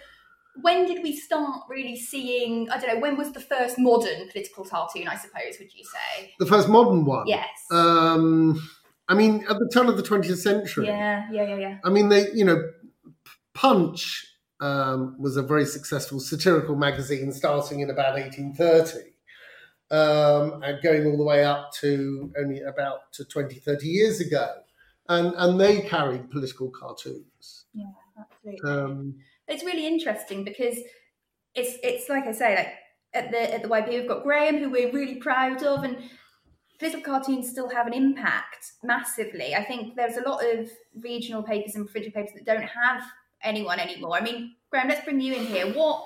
when 0.62 0.86
did 0.86 1.04
we 1.04 1.16
start 1.16 1.62
really 1.70 1.96
seeing? 1.96 2.70
I 2.70 2.78
don't 2.80 2.96
know. 2.96 3.00
When 3.00 3.18
was 3.18 3.32
the 3.32 3.40
first 3.40 3.78
modern 3.78 4.30
political 4.30 4.64
cartoon? 4.64 5.08
I 5.08 5.16
suppose 5.16 5.60
would 5.60 5.74
you 5.74 5.84
say 5.84 6.34
the 6.40 6.46
first 6.46 6.70
modern 6.70 7.06
one? 7.06 7.28
Yes. 7.28 7.50
Um, 7.72 8.62
I 9.08 9.14
mean, 9.14 9.46
at 9.50 9.60
the 9.60 9.70
turn 9.74 9.88
of 9.88 9.98
the 9.98 10.04
twentieth 10.04 10.40
century. 10.40 10.88
Yeah, 10.88 11.28
yeah, 11.32 11.48
yeah, 11.48 11.58
yeah. 11.58 11.78
I 11.84 11.90
mean, 11.90 12.10
they, 12.10 12.32
you 12.32 12.46
know, 12.46 12.62
Punch 13.54 14.26
um, 14.62 15.16
was 15.20 15.38
a 15.38 15.42
very 15.44 15.66
successful 15.66 16.20
satirical 16.20 16.76
magazine 16.76 17.32
starting 17.32 17.82
in 17.82 17.90
about 17.90 18.18
eighteen 18.18 18.54
thirty. 18.54 19.12
Um, 19.92 20.64
and 20.64 20.82
going 20.82 21.06
all 21.06 21.16
the 21.16 21.24
way 21.24 21.46
up 21.46 21.72
to 21.74 22.34
only 22.40 22.60
about 22.62 23.14
to 23.14 23.24
20, 23.24 23.60
30 23.60 23.88
years 23.88 24.20
ago. 24.20 24.52
And, 25.08 25.32
and 25.38 25.62
they 25.62 25.82
carried 25.82 26.32
political 26.32 26.72
cartoons. 26.72 27.66
Yeah, 27.72 27.86
absolutely. 28.20 28.68
Um, 28.68 29.16
it's 29.48 29.64
really 29.64 29.88
interesting 29.88 30.44
because 30.44 30.78
it's 31.54 31.78
it's 31.84 32.10
like 32.10 32.26
I 32.26 32.32
say, 32.32 32.56
like 32.56 32.74
at 33.14 33.32
the 33.32 33.54
at 33.54 33.62
the 33.62 33.68
YP 33.68 33.90
we've 33.90 34.08
got 34.08 34.24
Graham, 34.24 34.58
who 34.58 34.70
we're 34.70 34.92
really 34.92 35.16
proud 35.16 35.64
of, 35.64 35.84
and 35.84 35.98
political 36.80 37.14
cartoons 37.14 37.50
still 37.50 37.70
have 37.70 37.88
an 37.88 37.94
impact 37.94 38.74
massively. 38.84 39.56
I 39.56 39.64
think 39.64 39.96
there's 39.96 40.18
a 40.18 40.28
lot 40.28 40.44
of 40.46 40.70
regional 41.00 41.44
papers 41.44 41.76
and 41.76 41.86
provincial 41.86 42.12
papers 42.12 42.34
that 42.36 42.46
don't 42.46 42.68
have 42.68 43.04
anyone 43.44 43.80
anymore. 43.80 44.16
I 44.16 44.22
mean, 44.22 44.56
Graham, 44.70 44.90
let's 44.90 45.06
bring 45.06 45.22
you 45.22 45.34
in 45.34 45.46
here. 45.46 45.74
What 45.74 46.06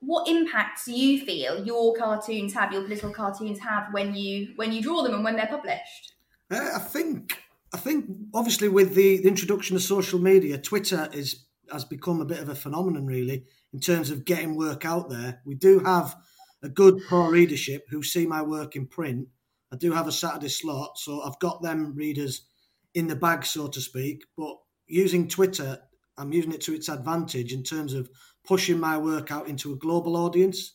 what 0.00 0.28
impact 0.28 0.84
do 0.84 0.92
you 0.92 1.24
feel 1.24 1.64
your 1.64 1.94
cartoons 1.94 2.52
have, 2.54 2.72
your 2.72 2.82
political 2.82 3.10
cartoons 3.10 3.58
have 3.60 3.86
when 3.92 4.14
you 4.14 4.52
when 4.56 4.72
you 4.72 4.82
draw 4.82 5.02
them 5.02 5.14
and 5.14 5.24
when 5.24 5.36
they're 5.36 5.46
published? 5.46 6.14
Uh, 6.50 6.70
I 6.74 6.78
think 6.78 7.42
I 7.72 7.76
think 7.76 8.06
obviously 8.32 8.68
with 8.68 8.94
the, 8.94 9.18
the 9.18 9.28
introduction 9.28 9.76
of 9.76 9.82
social 9.82 10.18
media, 10.18 10.58
Twitter 10.58 11.08
is 11.12 11.43
has 11.72 11.84
become 11.84 12.20
a 12.20 12.26
bit 12.26 12.40
of 12.40 12.48
a 12.48 12.54
phenomenon, 12.54 13.06
really, 13.06 13.44
in 13.72 13.80
terms 13.80 14.10
of 14.10 14.24
getting 14.24 14.56
work 14.56 14.84
out 14.84 15.10
there. 15.10 15.40
We 15.44 15.54
do 15.54 15.80
have 15.80 16.16
a 16.62 16.68
good 16.68 17.00
pro 17.08 17.28
readership 17.28 17.86
who 17.90 18.02
see 18.02 18.26
my 18.26 18.42
work 18.42 18.76
in 18.76 18.86
print. 18.86 19.28
I 19.72 19.76
do 19.76 19.92
have 19.92 20.06
a 20.06 20.12
Saturday 20.12 20.48
slot, 20.48 20.98
so 20.98 21.22
I've 21.22 21.38
got 21.38 21.62
them 21.62 21.94
readers 21.94 22.46
in 22.94 23.06
the 23.06 23.16
bag, 23.16 23.44
so 23.44 23.66
to 23.68 23.80
speak. 23.80 24.24
But 24.36 24.56
using 24.86 25.28
Twitter, 25.28 25.78
I'm 26.16 26.32
using 26.32 26.52
it 26.52 26.60
to 26.62 26.74
its 26.74 26.88
advantage 26.88 27.52
in 27.52 27.62
terms 27.62 27.92
of 27.92 28.08
pushing 28.46 28.78
my 28.78 28.96
work 28.96 29.32
out 29.32 29.48
into 29.48 29.72
a 29.72 29.76
global 29.76 30.16
audience. 30.16 30.74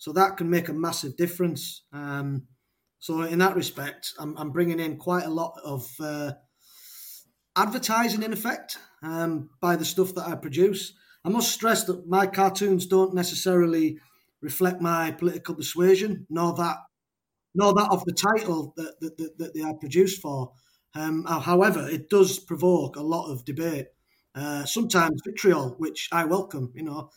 So 0.00 0.12
that 0.12 0.36
can 0.36 0.48
make 0.48 0.68
a 0.68 0.72
massive 0.72 1.16
difference. 1.16 1.84
Um, 1.92 2.44
so 2.98 3.22
in 3.22 3.38
that 3.38 3.56
respect, 3.56 4.14
I'm, 4.18 4.36
I'm, 4.36 4.50
bringing 4.50 4.80
in 4.80 4.96
quite 4.96 5.24
a 5.24 5.30
lot 5.30 5.58
of 5.62 5.90
uh, 6.00 6.32
advertising 7.60 8.22
in 8.22 8.32
effect 8.32 8.78
um, 9.02 9.50
by 9.60 9.76
the 9.76 9.84
stuff 9.84 10.14
that 10.14 10.26
I 10.26 10.34
produce. 10.34 10.94
I 11.24 11.28
must 11.28 11.52
stress 11.52 11.84
that 11.84 12.08
my 12.08 12.26
cartoons 12.26 12.86
don't 12.86 13.14
necessarily 13.14 13.98
reflect 14.40 14.80
my 14.80 15.10
political 15.10 15.54
persuasion, 15.54 16.26
nor 16.30 16.54
that, 16.54 16.76
nor 17.54 17.74
that 17.74 17.88
of 17.90 18.04
the 18.06 18.12
title 18.12 18.72
that, 18.76 18.98
that, 19.00 19.38
that, 19.38 19.54
they 19.54 19.60
are 19.60 19.74
produced 19.74 20.22
for. 20.22 20.52
Um, 20.94 21.24
however, 21.24 21.86
it 21.88 22.08
does 22.08 22.38
provoke 22.38 22.96
a 22.96 23.02
lot 23.02 23.30
of 23.30 23.44
debate, 23.44 23.88
uh, 24.34 24.64
sometimes 24.64 25.20
vitriol, 25.24 25.74
which 25.78 26.08
I 26.10 26.24
welcome. 26.24 26.72
You 26.74 26.84
know, 26.84 27.10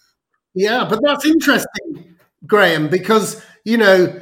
Yeah, 0.54 0.86
but 0.90 1.00
that's 1.02 1.26
interesting, 1.26 2.18
Graham, 2.46 2.90
because 2.90 3.42
you 3.64 3.78
know, 3.78 4.20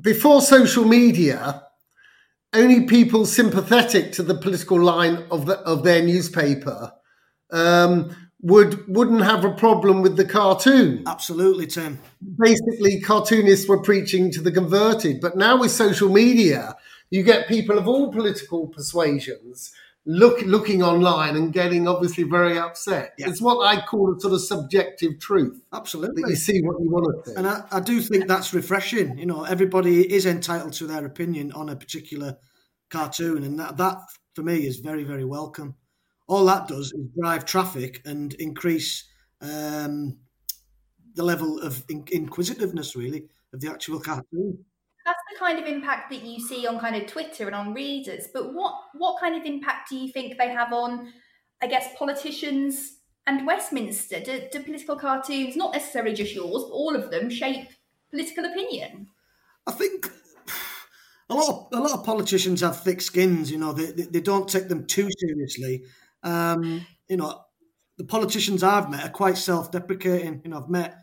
before 0.00 0.42
social 0.42 0.84
media, 0.84 1.67
only 2.52 2.84
people 2.84 3.26
sympathetic 3.26 4.12
to 4.12 4.22
the 4.22 4.34
political 4.34 4.80
line 4.80 5.24
of 5.30 5.46
the, 5.46 5.58
of 5.60 5.84
their 5.84 6.02
newspaper 6.02 6.92
um, 7.50 8.14
would 8.40 8.86
wouldn't 8.88 9.22
have 9.22 9.44
a 9.44 9.52
problem 9.52 10.00
with 10.00 10.16
the 10.16 10.24
cartoon. 10.24 11.02
absolutely, 11.06 11.66
Tim. 11.66 11.98
Basically, 12.38 13.00
cartoonists 13.00 13.68
were 13.68 13.82
preaching 13.82 14.30
to 14.32 14.40
the 14.40 14.52
converted, 14.52 15.20
but 15.20 15.36
now 15.36 15.58
with 15.58 15.70
social 15.70 16.08
media, 16.08 16.76
you 17.10 17.22
get 17.22 17.48
people 17.48 17.78
of 17.78 17.88
all 17.88 18.12
political 18.12 18.68
persuasions 18.68 19.72
look 20.08 20.40
looking 20.46 20.82
online 20.82 21.36
and 21.36 21.52
getting 21.52 21.86
obviously 21.86 22.24
very 22.24 22.58
upset. 22.58 23.12
Yeah. 23.18 23.28
It's 23.28 23.42
what 23.42 23.62
I 23.62 23.84
call 23.84 24.16
a 24.16 24.18
sort 24.18 24.32
of 24.32 24.40
subjective 24.40 25.20
truth 25.20 25.60
Absolutely. 25.70 26.22
you 26.26 26.34
see 26.34 26.62
what 26.62 26.80
you 26.82 26.90
want 26.90 27.24
to 27.24 27.30
see. 27.30 27.36
And 27.36 27.46
I, 27.46 27.62
I 27.70 27.80
do 27.80 28.00
think 28.00 28.26
that's 28.26 28.54
refreshing. 28.54 29.18
You 29.18 29.26
know, 29.26 29.44
everybody 29.44 30.10
is 30.10 30.24
entitled 30.24 30.72
to 30.74 30.86
their 30.86 31.04
opinion 31.04 31.52
on 31.52 31.68
a 31.68 31.76
particular 31.76 32.38
cartoon, 32.88 33.44
and 33.44 33.60
that, 33.60 33.76
that 33.76 33.98
for 34.34 34.42
me 34.42 34.66
is 34.66 34.78
very, 34.78 35.04
very 35.04 35.26
welcome. 35.26 35.74
All 36.26 36.46
that 36.46 36.68
does 36.68 36.86
is 36.92 37.06
drive 37.20 37.44
traffic 37.44 38.00
and 38.06 38.32
increase 38.34 39.04
um, 39.42 40.16
the 41.16 41.22
level 41.22 41.60
of 41.60 41.84
in- 41.90 42.08
inquisitiveness, 42.10 42.96
really, 42.96 43.26
of 43.52 43.60
the 43.60 43.70
actual 43.70 44.00
cartoon. 44.00 44.64
Kind 45.38 45.60
of 45.60 45.66
impact 45.66 46.10
that 46.10 46.22
you 46.24 46.40
see 46.40 46.66
on 46.66 46.80
kind 46.80 46.96
of 46.96 47.06
Twitter 47.06 47.46
and 47.46 47.54
on 47.54 47.72
readers. 47.72 48.26
But 48.34 48.54
what 48.54 48.74
what 48.94 49.20
kind 49.20 49.36
of 49.36 49.44
impact 49.44 49.88
do 49.88 49.96
you 49.96 50.10
think 50.10 50.36
they 50.36 50.48
have 50.48 50.72
on, 50.72 51.12
I 51.62 51.68
guess, 51.68 51.86
politicians 51.96 52.96
and 53.24 53.46
Westminster? 53.46 54.18
Do, 54.18 54.48
do 54.50 54.60
political 54.64 54.96
cartoons, 54.96 55.54
not 55.54 55.74
necessarily 55.74 56.12
just 56.12 56.34
yours, 56.34 56.64
but 56.64 56.74
all 56.74 56.96
of 56.96 57.12
them, 57.12 57.30
shape 57.30 57.68
political 58.10 58.46
opinion? 58.46 59.06
I 59.64 59.70
think 59.70 60.10
a 61.30 61.34
lot 61.34 61.48
of 61.48 61.78
a 61.78 61.80
lot 61.80 61.92
of 61.92 62.04
politicians 62.04 62.62
have 62.62 62.82
thick 62.82 63.00
skins. 63.00 63.48
You 63.48 63.58
know, 63.58 63.72
they 63.72 63.92
they, 63.92 64.02
they 64.04 64.20
don't 64.20 64.48
take 64.48 64.68
them 64.68 64.86
too 64.86 65.08
seriously. 65.20 65.84
Um, 66.24 66.84
you 67.08 67.16
know, 67.16 67.44
the 67.96 68.04
politicians 68.04 68.64
I've 68.64 68.90
met 68.90 69.04
are 69.04 69.10
quite 69.10 69.38
self-deprecating. 69.38 70.40
You 70.42 70.50
know, 70.50 70.62
I've 70.62 70.68
met 70.68 70.96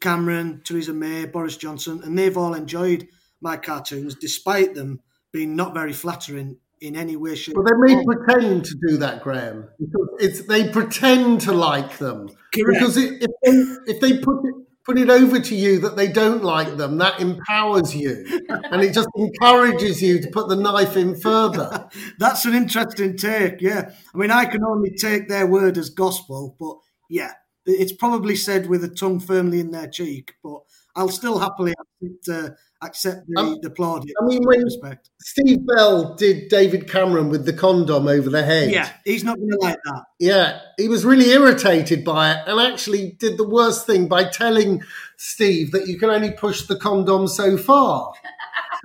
Cameron, 0.00 0.60
Theresa 0.62 0.92
May, 0.92 1.24
Boris 1.24 1.56
Johnson, 1.56 2.02
and 2.04 2.18
they've 2.18 2.36
all 2.36 2.52
enjoyed 2.52 3.08
my 3.42 3.56
cartoons, 3.56 4.14
despite 4.14 4.74
them 4.74 5.00
being 5.32 5.56
not 5.56 5.74
very 5.74 5.92
flattering 5.92 6.56
in 6.80 6.96
any 6.96 7.16
way, 7.16 7.34
shape, 7.34 7.56
or 7.56 7.64
they 7.64 7.94
may 7.94 8.04
pretend 8.04 8.64
to 8.64 8.74
do 8.86 8.96
that, 8.98 9.22
Graham. 9.22 9.68
Because 9.78 10.08
it's 10.18 10.46
they 10.46 10.68
pretend 10.68 11.42
to 11.42 11.52
like 11.52 11.98
them 11.98 12.28
Correct. 12.52 12.80
because 12.80 12.96
it, 12.96 13.22
if 13.22 13.30
they, 13.44 13.92
if 13.92 14.00
they 14.00 14.18
put 14.18 14.44
it 14.44 14.54
put 14.84 14.98
it 14.98 15.08
over 15.08 15.38
to 15.38 15.54
you 15.54 15.78
that 15.78 15.96
they 15.96 16.08
don't 16.08 16.42
like 16.42 16.76
them, 16.76 16.98
that 16.98 17.20
empowers 17.20 17.94
you, 17.94 18.24
and 18.48 18.82
it 18.82 18.92
just 18.92 19.08
encourages 19.16 20.02
you 20.02 20.20
to 20.20 20.28
put 20.30 20.48
the 20.48 20.56
knife 20.56 20.96
in 20.96 21.14
further. 21.14 21.88
That's 22.18 22.44
an 22.44 22.54
interesting 22.54 23.16
take. 23.16 23.60
Yeah, 23.60 23.92
I 24.14 24.18
mean, 24.18 24.30
I 24.30 24.44
can 24.44 24.64
only 24.64 24.90
take 24.90 25.28
their 25.28 25.46
word 25.46 25.78
as 25.78 25.90
gospel, 25.90 26.56
but 26.58 26.76
yeah, 27.08 27.32
it's 27.64 27.92
probably 27.92 28.36
said 28.36 28.66
with 28.66 28.82
a 28.82 28.88
tongue 28.88 29.20
firmly 29.20 29.60
in 29.60 29.70
their 29.70 29.88
cheek. 29.88 30.34
But 30.42 30.62
I'll 30.96 31.08
still 31.08 31.38
happily 31.38 31.74
accept, 32.02 32.28
uh, 32.28 32.54
accept 32.82 33.26
the, 33.28 33.40
Um, 33.40 33.58
the 33.62 33.70
plaudit. 33.70 34.10
I 34.20 34.24
mean, 34.24 34.42
when 34.44 34.62
respect. 34.62 35.10
Steve 35.20 35.58
Bell 35.66 36.14
did 36.14 36.48
David 36.48 36.88
Cameron 36.90 37.28
with 37.28 37.46
the 37.46 37.52
condom 37.52 38.08
over 38.08 38.28
the 38.28 38.42
head, 38.42 38.70
Yeah, 38.70 38.90
he's 39.04 39.24
not 39.24 39.38
going 39.38 39.50
to 39.50 39.58
like 39.60 39.78
that. 39.84 40.04
Yeah, 40.18 40.60
he 40.78 40.88
was 40.88 41.04
really 41.04 41.30
irritated 41.30 42.04
by 42.04 42.32
it 42.32 42.38
and 42.46 42.60
actually 42.60 43.12
did 43.18 43.38
the 43.38 43.48
worst 43.48 43.86
thing 43.86 44.08
by 44.08 44.24
telling 44.24 44.82
Steve 45.16 45.70
that 45.72 45.86
you 45.86 45.98
can 45.98 46.10
only 46.10 46.32
push 46.32 46.66
the 46.66 46.76
condom 46.76 47.28
so 47.28 47.56
far. 47.56 48.12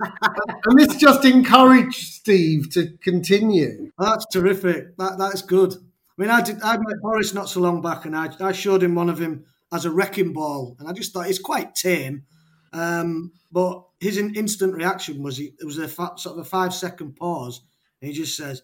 and 0.00 0.78
this 0.78 0.96
just 0.96 1.24
encouraged 1.24 2.14
Steve 2.14 2.70
to 2.70 2.96
continue. 3.02 3.90
That's 3.98 4.26
terrific. 4.26 4.96
That 4.96 5.18
that's 5.18 5.42
good. 5.42 5.74
I 5.74 6.22
mean, 6.22 6.30
I 6.30 6.42
did. 6.42 6.62
I 6.62 6.76
met 6.76 7.00
Boris 7.00 7.34
not 7.34 7.48
so 7.48 7.60
long 7.60 7.80
back, 7.80 8.04
and 8.04 8.16
I 8.16 8.28
I 8.40 8.52
showed 8.52 8.82
him 8.82 8.94
one 8.94 9.08
of 9.08 9.20
him 9.20 9.44
as 9.72 9.84
a 9.84 9.90
wrecking 9.90 10.32
ball, 10.32 10.76
and 10.78 10.88
I 10.88 10.92
just 10.92 11.12
thought 11.12 11.28
it's 11.28 11.38
quite 11.38 11.74
tame. 11.74 12.24
Um, 12.72 13.32
but 13.50 13.84
his 14.00 14.18
instant 14.18 14.74
reaction 14.74 15.22
was 15.22 15.36
he, 15.38 15.54
it 15.60 15.64
was 15.64 15.78
a 15.78 15.88
fa- 15.88 16.12
sort 16.16 16.38
of 16.38 16.46
a 16.46 16.48
five 16.48 16.74
second 16.74 17.16
pause, 17.16 17.62
and 18.00 18.10
he 18.10 18.16
just 18.16 18.36
says, 18.36 18.62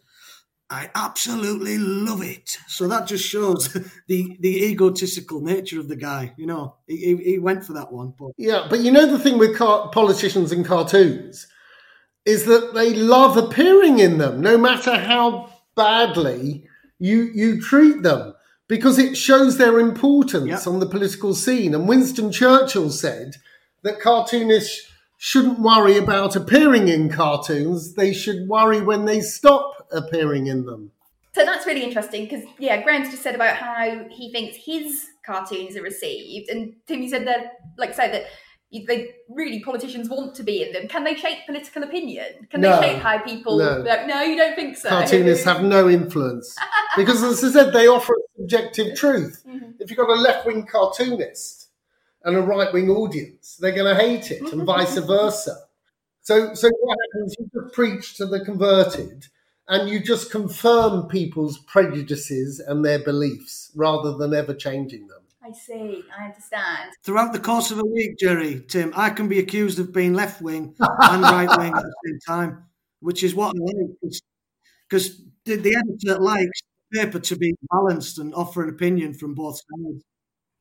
"I 0.71 0.91
absolutely 0.95 1.79
love 1.79 2.23
it." 2.23 2.59
So 2.69 2.87
that 2.89 3.07
just 3.07 3.25
shows 3.27 3.73
the 4.09 4.37
the 4.41 4.65
egotistical 4.67 5.41
nature 5.41 5.81
of 5.81 5.89
the 5.89 5.97
guy. 5.97 6.35
You 6.37 6.47
know, 6.47 6.77
he, 6.87 7.17
he, 7.17 7.39
went 7.39 7.65
for 7.65 7.73
that 7.75 7.93
one, 7.93 8.13
but 8.19 8.33
Yeah, 8.37 8.67
but 8.69 8.81
you 8.81 8.91
know 8.93 9.07
the 9.07 9.19
thing 9.19 9.39
with 9.39 9.57
car- 9.57 9.89
politicians 9.91 10.53
and 10.53 10.65
cartoons 10.65 11.47
is 12.25 12.45
that 12.47 12.73
they 12.75 12.95
love 12.95 13.37
appearing 13.37 13.99
in 13.99 14.19
them, 14.19 14.41
no 14.41 14.57
matter 14.57 14.97
how 14.97 15.51
badly 15.77 16.67
you 16.99 17.31
you 17.35 17.61
treat 17.61 18.03
them, 18.03 18.35
because 18.69 18.99
it 18.99 19.17
shows 19.17 19.57
their 19.59 19.79
importance 19.79 20.47
Yep. 20.65 20.67
on 20.67 20.81
the 20.81 20.87
political 20.87 21.35
scene. 21.35 21.75
And 21.75 21.89
Winston 21.89 22.31
Churchill 22.33 22.91
said 22.91 23.37
that 23.85 24.01
cartoonists 24.01 24.91
shouldn't 25.17 25.61
worry 25.61 25.97
about 25.97 26.35
appearing 26.35 26.89
in 26.89 27.09
cartoons; 27.09 27.95
they 27.95 28.13
should 28.13 28.49
worry 28.49 28.81
when 28.81 29.05
they 29.05 29.21
stop 29.21 29.87
appearing 29.93 30.49
in 30.49 30.67
them. 30.67 30.91
So 31.35 31.45
that's 31.45 31.67
really 31.67 31.83
interesting 31.83 32.25
because, 32.25 32.45
yeah, 32.59 32.83
Graham's 32.83 33.11
just 33.11 33.23
said 33.23 33.35
about 33.35 33.57
how 33.57 34.07
he 34.09 34.31
thinks 34.31 34.57
his 34.57 35.07
cartoons 35.27 35.77
are 35.77 35.83
received. 35.83 36.49
And 36.49 36.75
Tim, 36.87 37.03
you 37.03 37.09
said 37.09 37.27
that, 37.27 37.55
like, 37.77 37.93
say 37.93 38.11
that 38.13 38.27
they 38.87 39.15
really 39.29 39.61
politicians 39.61 40.09
want 40.09 40.35
to 40.37 40.43
be 40.43 40.63
in 40.63 40.73
them. 40.73 40.87
Can 40.87 41.03
they 41.03 41.15
shape 41.15 41.39
political 41.47 41.83
opinion? 41.83 42.47
Can 42.51 42.61
No. 42.61 42.81
they 42.81 42.89
shape 42.89 43.03
how 43.03 43.19
people? 43.19 43.59
No. 43.59 43.83
No, 43.83 44.07
no 44.07 44.23
you 44.23 44.37
don't 44.37 44.55
think 44.55 44.77
so. 44.77 44.89
Cartoonists 44.89 45.45
have 45.45 45.63
no 45.63 45.89
influence 45.89 46.57
because, 46.97 47.23
as 47.23 47.43
I 47.43 47.51
said, 47.51 47.73
they 47.73 47.89
offer 47.89 48.13
a 48.13 48.41
subjective 48.41 48.97
truth. 48.97 49.43
Mm-hmm. 49.47 49.73
If 49.81 49.91
you've 49.91 49.99
got 49.99 50.11
a 50.11 50.21
left 50.21 50.47
wing 50.47 50.67
cartoonist 50.67 51.64
and 52.25 52.37
a 52.37 52.41
right 52.41 52.73
wing 52.73 52.91
audience, 52.91 53.57
they're 53.61 53.73
going 53.75 53.95
to 53.95 54.01
hate 54.01 54.31
it, 54.31 54.53
and 54.53 54.65
vice 54.65 54.97
versa. 54.99 55.57
So, 56.23 56.55
so 56.55 56.71
what 56.81 56.99
happens? 57.13 57.37
You 57.39 57.51
just 57.55 57.75
preach 57.75 58.17
to 58.17 58.27
the 58.27 58.45
converted, 58.45 59.27
and 59.69 59.89
you 59.89 60.01
just 60.01 60.31
confirm 60.31 61.07
people's 61.09 61.59
prejudices 61.59 62.61
and 62.61 62.85
their 62.85 62.99
beliefs 62.99 63.71
rather 63.75 64.17
than 64.17 64.35
ever 64.35 64.55
changing 64.55 65.07
them. 65.07 65.21
I 65.47 65.53
see. 65.53 66.03
I 66.19 66.25
understand. 66.25 66.93
throughout 67.03 67.35
the 67.35 67.39
course 67.39 67.71
of 67.71 67.79
a 67.79 67.85
week, 67.85 68.19
Jerry, 68.19 68.65
Tim, 68.67 68.95
I 68.97 69.11
can 69.11 69.29
be 69.29 69.39
accused 69.39 69.79
of 69.79 69.93
being 69.93 70.15
left 70.15 70.41
wing 70.41 70.75
and 70.81 71.23
right 71.23 71.59
wing 71.59 71.75
at 71.77 71.83
the 71.83 71.95
same 72.07 72.19
time, 72.27 72.65
which 73.01 73.23
is 73.23 73.35
what 73.35 73.55
I 73.55 73.59
like. 73.61 74.13
Because 74.89 75.21
the, 75.45 75.57
the 75.57 75.77
editor 75.77 76.19
likes 76.19 76.61
the 76.91 77.01
paper 77.01 77.19
to 77.19 77.37
be 77.37 77.55
balanced 77.71 78.19
and 78.19 78.35
offer 78.35 78.63
an 78.63 78.71
opinion 78.71 79.13
from 79.13 79.35
both 79.35 79.57
sides. 79.57 80.03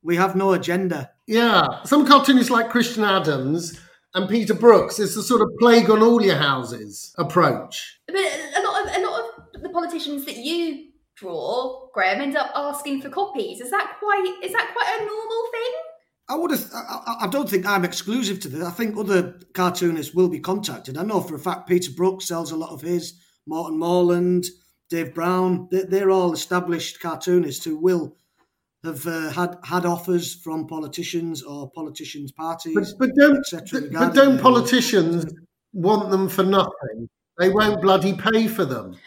We 0.04 0.16
have 0.16 0.36
no 0.36 0.52
agenda. 0.52 1.10
Yeah, 1.26 1.82
some 1.84 2.06
cartoonists 2.06 2.50
like 2.50 2.68
Christian 2.70 3.02
Adams 3.04 3.80
and 4.14 4.28
Peter 4.28 4.54
Brookes. 4.54 4.98
It's 5.00 5.14
the 5.14 5.22
sort 5.22 5.40
of 5.40 5.48
plague 5.58 5.88
on 5.90 6.02
all 6.02 6.22
your 6.22 6.36
houses 6.36 7.12
approach. 7.18 7.98
But 8.06 8.16
a 8.16 8.62
lot 8.62 8.86
of 8.86 8.96
a 8.96 9.00
lot 9.00 9.20
of 9.54 9.62
the 9.62 9.70
politicians 9.70 10.24
that 10.26 10.36
you 10.36 10.90
draw, 11.16 11.88
Graham, 11.94 12.20
end 12.20 12.36
up 12.36 12.50
asking 12.54 13.00
for 13.00 13.08
copies. 13.08 13.60
Is 13.60 13.70
that 13.70 13.96
quite? 13.98 14.34
Is 14.42 14.52
that 14.52 14.70
quite 14.74 15.00
a 15.00 15.04
normal 15.04 15.44
thing? 15.50 15.72
I 16.28 16.34
would 16.36 16.50
have. 16.50 16.70
I, 16.74 17.00
I- 17.06 17.24
I 17.24 17.26
don't 17.28 17.48
think 17.48 17.64
I'm 17.66 17.84
exclusive 17.84 18.40
to 18.40 18.48
this. 18.48 18.64
I 18.64 18.70
think 18.70 18.96
other 18.98 19.40
cartoonists 19.54 20.14
will 20.14 20.28
be 20.28 20.40
contacted. 20.40 20.98
I 20.98 21.02
know 21.04 21.20
for 21.20 21.34
a 21.34 21.38
fact 21.38 21.68
Peter 21.68 21.90
Brookes 21.96 22.26
sells 22.28 22.50
a 22.52 22.56
lot 22.56 22.70
of 22.70 22.82
his. 22.82 23.14
Morten 23.46 23.78
Morland, 23.78 24.44
Dave 24.90 25.14
Brown. 25.14 25.68
They're, 25.70 25.84
they're 25.84 26.10
all 26.10 26.32
established 26.32 27.00
cartoonists 27.00 27.64
who 27.64 27.76
will 27.78 28.16
have 28.84 29.06
uh, 29.06 29.30
had 29.30 29.56
had 29.64 29.86
offers 29.86 30.34
from 30.34 30.66
politicians 30.66 31.42
or 31.42 31.70
politicians' 31.70 32.32
parties. 32.32 32.74
But, 32.74 33.08
but 33.08 33.10
don't 33.16 33.38
etc. 33.38 33.88
but 33.92 34.14
don't 34.14 34.40
politicians 34.40 35.26
want 35.72 36.10
them 36.10 36.28
for 36.28 36.42
nothing? 36.42 37.08
They 37.38 37.48
won't 37.50 37.80
bloody 37.82 38.14
pay 38.14 38.48
for 38.48 38.64
them. 38.64 38.96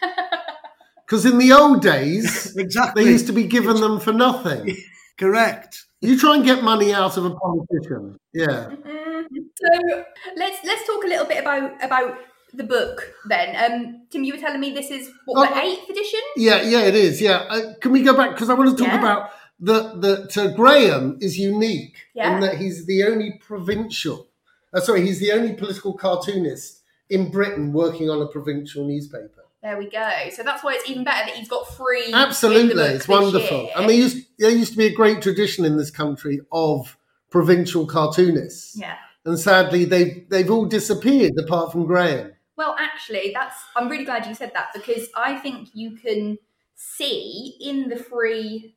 Because 1.08 1.24
in 1.24 1.38
the 1.38 1.52
old 1.52 1.80
days, 1.80 2.54
exactly 2.58 3.04
they 3.04 3.10
used 3.10 3.26
to 3.28 3.32
be 3.32 3.44
given 3.44 3.80
them 3.80 3.98
for 3.98 4.12
nothing. 4.12 4.76
correct. 5.18 5.86
You 6.02 6.18
try 6.18 6.34
and 6.36 6.44
get 6.44 6.62
money 6.62 6.92
out 6.92 7.16
of 7.16 7.24
a 7.24 7.34
politician. 7.34 8.18
Yeah. 8.34 8.68
Mm, 8.86 9.24
so 9.54 10.04
let's 10.36 10.58
let's 10.64 10.86
talk 10.86 11.04
a 11.04 11.06
little 11.06 11.24
bit 11.24 11.38
about 11.38 11.82
about 11.82 12.18
the 12.52 12.64
book 12.64 13.14
then. 13.26 13.56
Um, 13.56 14.02
Tim, 14.10 14.22
you 14.22 14.34
were 14.34 14.38
telling 14.38 14.60
me 14.60 14.72
this 14.74 14.90
is 14.90 15.10
what 15.24 15.48
the 15.48 15.56
Oh, 15.56 15.60
eighth 15.62 15.88
edition. 15.88 16.20
Yeah, 16.36 16.60
yeah, 16.60 16.80
it 16.82 16.94
is. 16.94 17.22
Yeah. 17.22 17.46
Uh, 17.48 17.72
can 17.80 17.92
we 17.92 18.02
go 18.02 18.14
back? 18.14 18.32
Because 18.32 18.50
I 18.50 18.54
want 18.54 18.76
to 18.76 18.76
talk 18.76 18.92
Yeah. 18.92 18.98
about 18.98 19.30
that 19.60 20.00
that 20.00 20.36
uh, 20.38 20.48
Graham 20.54 21.18
is 21.20 21.38
unique 21.38 21.96
Yeah. 22.14 22.34
in 22.34 22.40
that 22.40 22.58
he's 22.58 22.86
the 22.86 23.04
only 23.04 23.40
provincial. 23.40 24.28
Uh, 24.72 24.80
sorry, 24.80 25.06
he's 25.06 25.20
the 25.20 25.32
only 25.32 25.54
political 25.54 25.94
cartoonist 25.94 26.82
in 27.10 27.30
Britain 27.30 27.72
working 27.72 28.10
on 28.10 28.20
a 28.20 28.26
provincial 28.26 28.86
newspaper. 28.86 29.44
There 29.62 29.76
we 29.76 29.90
go. 29.90 30.10
So 30.30 30.42
that's 30.42 30.62
why 30.62 30.74
it's 30.74 30.88
even 30.88 31.02
better 31.04 31.26
that 31.26 31.34
he's 31.34 31.48
got 31.48 31.66
free. 31.74 32.12
Absolutely, 32.12 32.82
it's 32.84 33.08
wonderful. 33.08 33.62
year. 33.62 33.70
And 33.76 33.88
there 33.88 33.96
used 33.96 34.26
there 34.38 34.50
used 34.50 34.72
to 34.72 34.78
be 34.78 34.86
a 34.86 34.94
great 34.94 35.20
tradition 35.20 35.64
in 35.64 35.76
this 35.76 35.90
country 35.90 36.40
of 36.52 36.96
provincial 37.30 37.86
cartoonists, 37.86 38.78
yeah. 38.78 38.96
and 39.24 39.38
sadly 39.38 39.84
they've 39.84 40.28
they've 40.28 40.50
all 40.50 40.66
disappeared 40.66 41.32
apart 41.38 41.72
from 41.72 41.86
Graham. 41.86 42.32
Well, 42.56 42.76
actually, 42.78 43.32
that's. 43.34 43.56
I'm 43.74 43.88
really 43.88 44.04
glad 44.04 44.26
you 44.26 44.34
said 44.34 44.52
that 44.54 44.68
because 44.72 45.08
I 45.16 45.36
think 45.36 45.70
you 45.74 45.96
can 45.96 46.38
see 46.76 47.56
in 47.60 47.88
the 47.88 47.96
three 47.96 48.76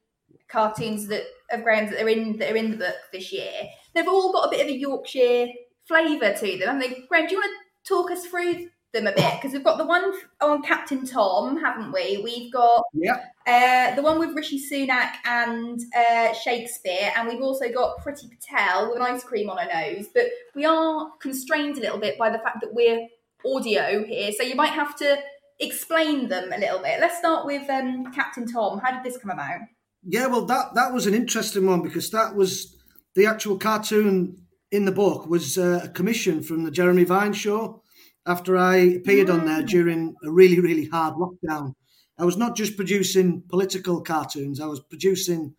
cartoons 0.51 1.07
that 1.07 1.23
of 1.51 1.63
Graham's 1.63 1.91
that 1.91 2.01
are 2.01 2.09
in 2.09 2.37
that 2.37 2.51
are 2.51 2.55
in 2.55 2.71
the 2.71 2.77
book 2.77 2.95
this 3.11 3.31
year, 3.31 3.51
they've 3.93 4.07
all 4.07 4.31
got 4.31 4.47
a 4.47 4.51
bit 4.51 4.61
of 4.61 4.67
a 4.67 4.77
Yorkshire 4.77 5.47
flavour 5.87 6.33
to 6.33 6.57
them. 6.57 6.67
haven't 6.67 6.79
they? 6.79 7.05
Graham, 7.09 7.27
do 7.27 7.35
you 7.35 7.39
want 7.41 7.51
to 7.85 7.89
talk 7.93 8.11
us 8.11 8.25
through 8.25 8.67
them 8.93 9.07
a 9.07 9.11
bit? 9.13 9.33
Because 9.35 9.53
we've 9.53 9.63
got 9.63 9.77
the 9.77 9.85
one 9.85 10.13
on 10.41 10.61
Captain 10.63 11.05
Tom, 11.05 11.57
haven't 11.57 11.91
we? 11.91 12.21
We've 12.23 12.51
got 12.51 12.83
Yeah. 12.93 13.17
uh, 13.47 13.95
the 13.95 14.01
one 14.01 14.19
with 14.19 14.35
Rishi 14.35 14.59
Sunak 14.59 15.13
and 15.25 15.79
uh, 15.95 16.33
Shakespeare, 16.33 17.11
and 17.17 17.27
we've 17.27 17.41
also 17.41 17.71
got 17.71 17.99
Priti 18.03 18.29
Patel 18.29 18.89
with 18.89 18.97
an 18.97 19.01
ice 19.03 19.23
cream 19.23 19.49
on 19.49 19.57
her 19.57 19.67
nose. 19.73 20.07
But 20.13 20.25
we 20.55 20.65
are 20.65 21.11
constrained 21.19 21.77
a 21.77 21.81
little 21.81 21.99
bit 21.99 22.17
by 22.17 22.29
the 22.29 22.39
fact 22.39 22.57
that 22.61 22.73
we're 22.73 23.07
audio 23.45 24.03
here, 24.05 24.31
so 24.33 24.43
you 24.43 24.55
might 24.55 24.73
have 24.73 24.95
to 24.97 25.17
explain 25.59 26.27
them 26.27 26.51
a 26.53 26.57
little 26.57 26.79
bit. 26.79 26.99
Let's 26.99 27.17
start 27.17 27.45
with 27.45 27.69
um, 27.69 28.11
Captain 28.13 28.45
Tom. 28.47 28.79
How 28.79 28.91
did 28.91 29.03
this 29.03 29.17
come 29.17 29.31
about? 29.31 29.59
Yeah, 30.03 30.27
well, 30.27 30.45
that 30.45 30.73
that 30.75 30.93
was 30.93 31.05
an 31.05 31.13
interesting 31.13 31.65
one 31.67 31.81
because 31.81 32.09
that 32.09 32.35
was 32.35 32.75
the 33.15 33.25
actual 33.25 33.57
cartoon 33.57 34.37
in 34.71 34.85
the 34.85 34.91
book 34.91 35.27
was 35.27 35.57
uh, 35.57 35.81
a 35.83 35.89
commission 35.89 36.41
from 36.41 36.63
the 36.63 36.71
Jeremy 36.71 37.03
Vine 37.03 37.33
show. 37.33 37.83
After 38.25 38.55
I 38.55 38.75
appeared 38.75 39.29
on 39.29 39.45
there 39.45 39.63
during 39.63 40.15
a 40.23 40.31
really 40.31 40.59
really 40.59 40.85
hard 40.85 41.15
lockdown, 41.15 41.73
I 42.17 42.25
was 42.25 42.37
not 42.37 42.55
just 42.55 42.75
producing 42.77 43.43
political 43.49 44.01
cartoons. 44.01 44.59
I 44.59 44.65
was 44.67 44.79
producing 44.79 45.55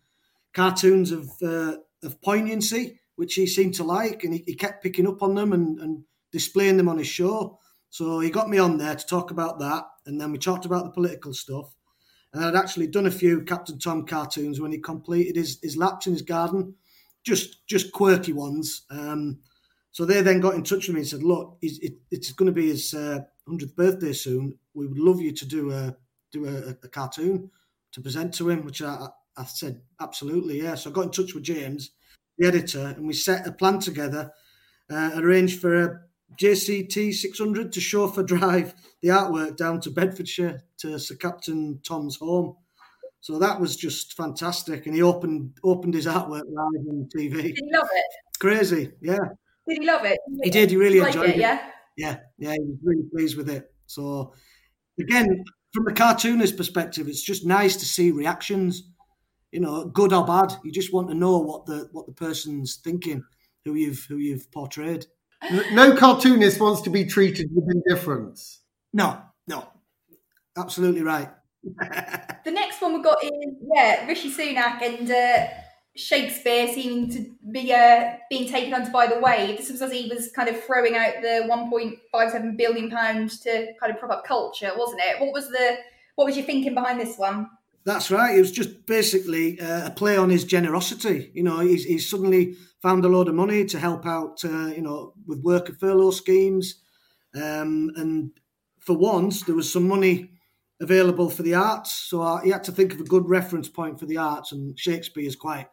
cartoons 0.53 1.11
of 1.11 1.29
uh, 1.41 1.77
of 2.03 2.21
poignancy, 2.21 2.99
which 3.15 3.35
he 3.35 3.47
seemed 3.47 3.75
to 3.75 3.83
like, 3.83 4.23
and 4.23 4.33
he, 4.33 4.43
he 4.45 4.55
kept 4.55 4.83
picking 4.83 5.07
up 5.07 5.23
on 5.23 5.35
them 5.35 5.53
and, 5.53 5.79
and 5.79 6.03
displaying 6.31 6.77
them 6.77 6.89
on 6.89 6.97
his 6.97 7.07
show. 7.07 7.59
So 7.89 8.19
he 8.19 8.29
got 8.29 8.49
me 8.49 8.57
on 8.57 8.77
there 8.77 8.95
to 8.95 9.05
talk 9.05 9.31
about 9.31 9.59
that, 9.59 9.85
and 10.05 10.19
then 10.19 10.31
we 10.31 10.37
talked 10.37 10.65
about 10.65 10.85
the 10.85 10.91
political 10.91 11.33
stuff. 11.33 11.73
And 12.33 12.43
I'd 12.43 12.55
actually 12.55 12.87
done 12.87 13.05
a 13.05 13.11
few 13.11 13.41
Captain 13.41 13.77
Tom 13.77 14.05
cartoons 14.05 14.59
when 14.59 14.71
he 14.71 14.79
completed 14.79 15.35
his, 15.35 15.59
his 15.61 15.77
laps 15.77 16.07
in 16.07 16.13
his 16.13 16.23
garden, 16.23 16.75
just 17.23 17.65
just 17.67 17.91
quirky 17.91 18.33
ones. 18.33 18.83
Um, 18.89 19.39
so 19.91 20.05
they 20.05 20.21
then 20.21 20.39
got 20.39 20.55
in 20.55 20.63
touch 20.63 20.87
with 20.87 20.95
me 20.95 21.01
and 21.01 21.07
said, 21.07 21.23
"Look, 21.23 21.57
it, 21.61 21.93
it's 22.09 22.31
going 22.31 22.47
to 22.47 22.51
be 22.51 22.69
his 22.69 22.93
hundredth 23.47 23.75
birthday 23.75 24.13
soon. 24.13 24.57
We 24.73 24.87
would 24.87 24.97
love 24.97 25.21
you 25.21 25.31
to 25.31 25.45
do 25.45 25.71
a 25.71 25.95
do 26.31 26.45
a, 26.45 26.69
a 26.69 26.87
cartoon 26.89 27.51
to 27.91 28.01
present 28.01 28.33
to 28.35 28.49
him." 28.49 28.65
Which 28.65 28.81
I, 28.81 29.07
I 29.37 29.43
said, 29.45 29.81
"Absolutely, 30.01 30.63
yeah." 30.63 30.75
So 30.75 30.89
I 30.89 30.93
got 30.93 31.05
in 31.05 31.11
touch 31.11 31.35
with 31.35 31.43
James, 31.43 31.91
the 32.37 32.47
editor, 32.47 32.95
and 32.97 33.07
we 33.07 33.13
set 33.13 33.47
a 33.47 33.51
plan 33.51 33.79
together, 33.79 34.31
uh, 34.89 35.11
arranged 35.15 35.61
for 35.61 35.75
a 35.75 35.99
JCT 36.39 37.13
600 37.13 37.71
to 37.73 37.81
chauffeur 37.81 38.23
drive 38.23 38.73
the 39.01 39.09
artwork 39.09 39.57
down 39.57 39.81
to 39.81 39.91
Bedfordshire 39.91 40.61
to 40.79 40.99
Sir 40.99 41.15
Captain 41.15 41.79
Tom's 41.83 42.17
home. 42.17 42.55
So 43.21 43.39
that 43.39 43.59
was 43.59 43.77
just 43.77 44.17
fantastic, 44.17 44.85
and 44.85 44.93
he 44.93 45.01
opened 45.01 45.57
opened 45.63 45.93
his 45.93 46.07
artwork 46.07 46.43
live 46.45 46.87
on 46.89 47.07
TV. 47.15 47.41
Did 47.41 47.55
he 47.55 47.69
love 47.71 47.87
it? 47.93 48.05
Crazy, 48.39 48.91
yeah. 49.01 49.17
Did 49.67 49.77
he 49.79 49.85
love 49.85 50.03
it? 50.03 50.19
He 50.43 50.49
did. 50.49 50.69
He 50.69 50.75
really 50.75 50.99
Like 50.99 51.15
enjoyed 51.15 51.29
it. 51.29 51.37
Yeah. 51.37 51.69
Yeah, 51.95 52.17
yeah, 52.37 52.53
he 52.53 52.59
was 52.59 52.77
really 52.83 53.03
pleased 53.13 53.37
with 53.37 53.49
it. 53.49 53.71
So, 53.85 54.33
again, 54.99 55.43
from 55.73 55.85
the 55.85 55.93
cartoonist 55.93 56.57
perspective, 56.57 57.07
it's 57.07 57.21
just 57.21 57.45
nice 57.45 57.75
to 57.77 57.85
see 57.85 58.11
reactions. 58.11 58.89
You 59.51 59.59
know, 59.59 59.85
good 59.85 60.11
or 60.11 60.25
bad. 60.25 60.53
You 60.63 60.71
just 60.71 60.91
want 60.91 61.07
to 61.09 61.13
know 61.13 61.37
what 61.37 61.65
the 61.65 61.87
what 61.91 62.07
the 62.07 62.13
person's 62.13 62.77
thinking, 62.77 63.23
who 63.63 63.75
you've 63.75 64.05
who 64.09 64.17
you've 64.17 64.51
portrayed. 64.51 65.05
N- 65.43 65.75
No 65.75 65.95
cartoonist 65.95 66.59
wants 66.59 66.81
to 66.81 66.89
be 66.89 67.05
treated 67.05 67.49
with 67.53 67.69
indifference. 67.73 68.59
No, 68.93 69.21
no, 69.47 69.67
absolutely 70.57 71.01
right. 71.03 71.29
The 72.45 72.51
next 72.51 72.81
one 72.81 72.93
we've 72.93 73.03
got 73.03 73.23
is 73.23 73.31
yeah, 73.73 74.05
Rishi 74.05 74.29
Sunak 74.29 74.81
and 74.81 75.09
uh, 75.09 75.47
Shakespeare 75.95 76.67
seeming 76.67 77.09
to 77.11 77.31
be 77.51 77.73
uh, 77.73 78.15
being 78.29 78.49
taken 78.49 78.73
under 78.73 78.91
by 78.91 79.07
the 79.07 79.19
wave. 79.19 79.57
This 79.57 79.69
was 79.71 79.81
as 79.81 79.91
he 79.91 80.09
was 80.09 80.29
kind 80.31 80.49
of 80.49 80.61
throwing 80.63 80.95
out 80.95 81.21
the 81.21 81.47
1.57 81.49 82.57
billion 82.57 82.89
pounds 82.89 83.39
to 83.41 83.73
kind 83.79 83.93
of 83.93 83.99
prop 83.99 84.11
up 84.11 84.25
culture, 84.25 84.71
wasn't 84.75 85.01
it? 85.05 85.21
What 85.21 85.33
was 85.33 85.49
the 85.49 85.77
what 86.15 86.25
was 86.25 86.35
your 86.35 86.45
thinking 86.45 86.73
behind 86.73 86.99
this 86.99 87.17
one? 87.17 87.49
That's 87.85 88.09
right. 88.11 88.37
It 88.37 88.39
was 88.39 88.51
just 88.51 88.85
basically 88.85 89.59
uh, 89.59 89.87
a 89.87 89.91
play 89.91 90.15
on 90.15 90.29
his 90.29 90.45
generosity. 90.45 91.31
You 91.33 91.43
know, 91.43 91.59
he's, 91.59 91.83
he's 91.83 92.09
suddenly 92.09 92.55
found 92.81 93.03
a 93.03 93.09
load 93.09 93.27
of 93.27 93.35
money 93.35 93.65
to 93.65 93.79
help 93.79 94.05
out, 94.05 94.43
uh, 94.45 94.67
you 94.67 94.81
know, 94.81 95.13
with 95.27 95.43
worker 95.43 95.73
furlough 95.73 96.11
schemes. 96.11 96.81
Um, 97.35 97.91
and 97.95 98.31
for 98.79 98.97
once, 98.97 99.43
there 99.43 99.55
was 99.55 99.71
some 99.71 99.87
money 99.87 100.29
available 100.79 101.29
for 101.29 101.43
the 101.43 101.55
arts. 101.55 101.91
So 101.93 102.37
he 102.37 102.51
had 102.51 102.63
to 102.65 102.71
think 102.71 102.93
of 102.93 103.01
a 103.01 103.05
good 103.05 103.27
reference 103.27 103.67
point 103.67 103.99
for 103.99 104.05
the 104.05 104.17
arts. 104.17 104.53
And 104.53 104.79
Shakespeare 104.79 105.27
is 105.27 105.35
quite, 105.35 105.67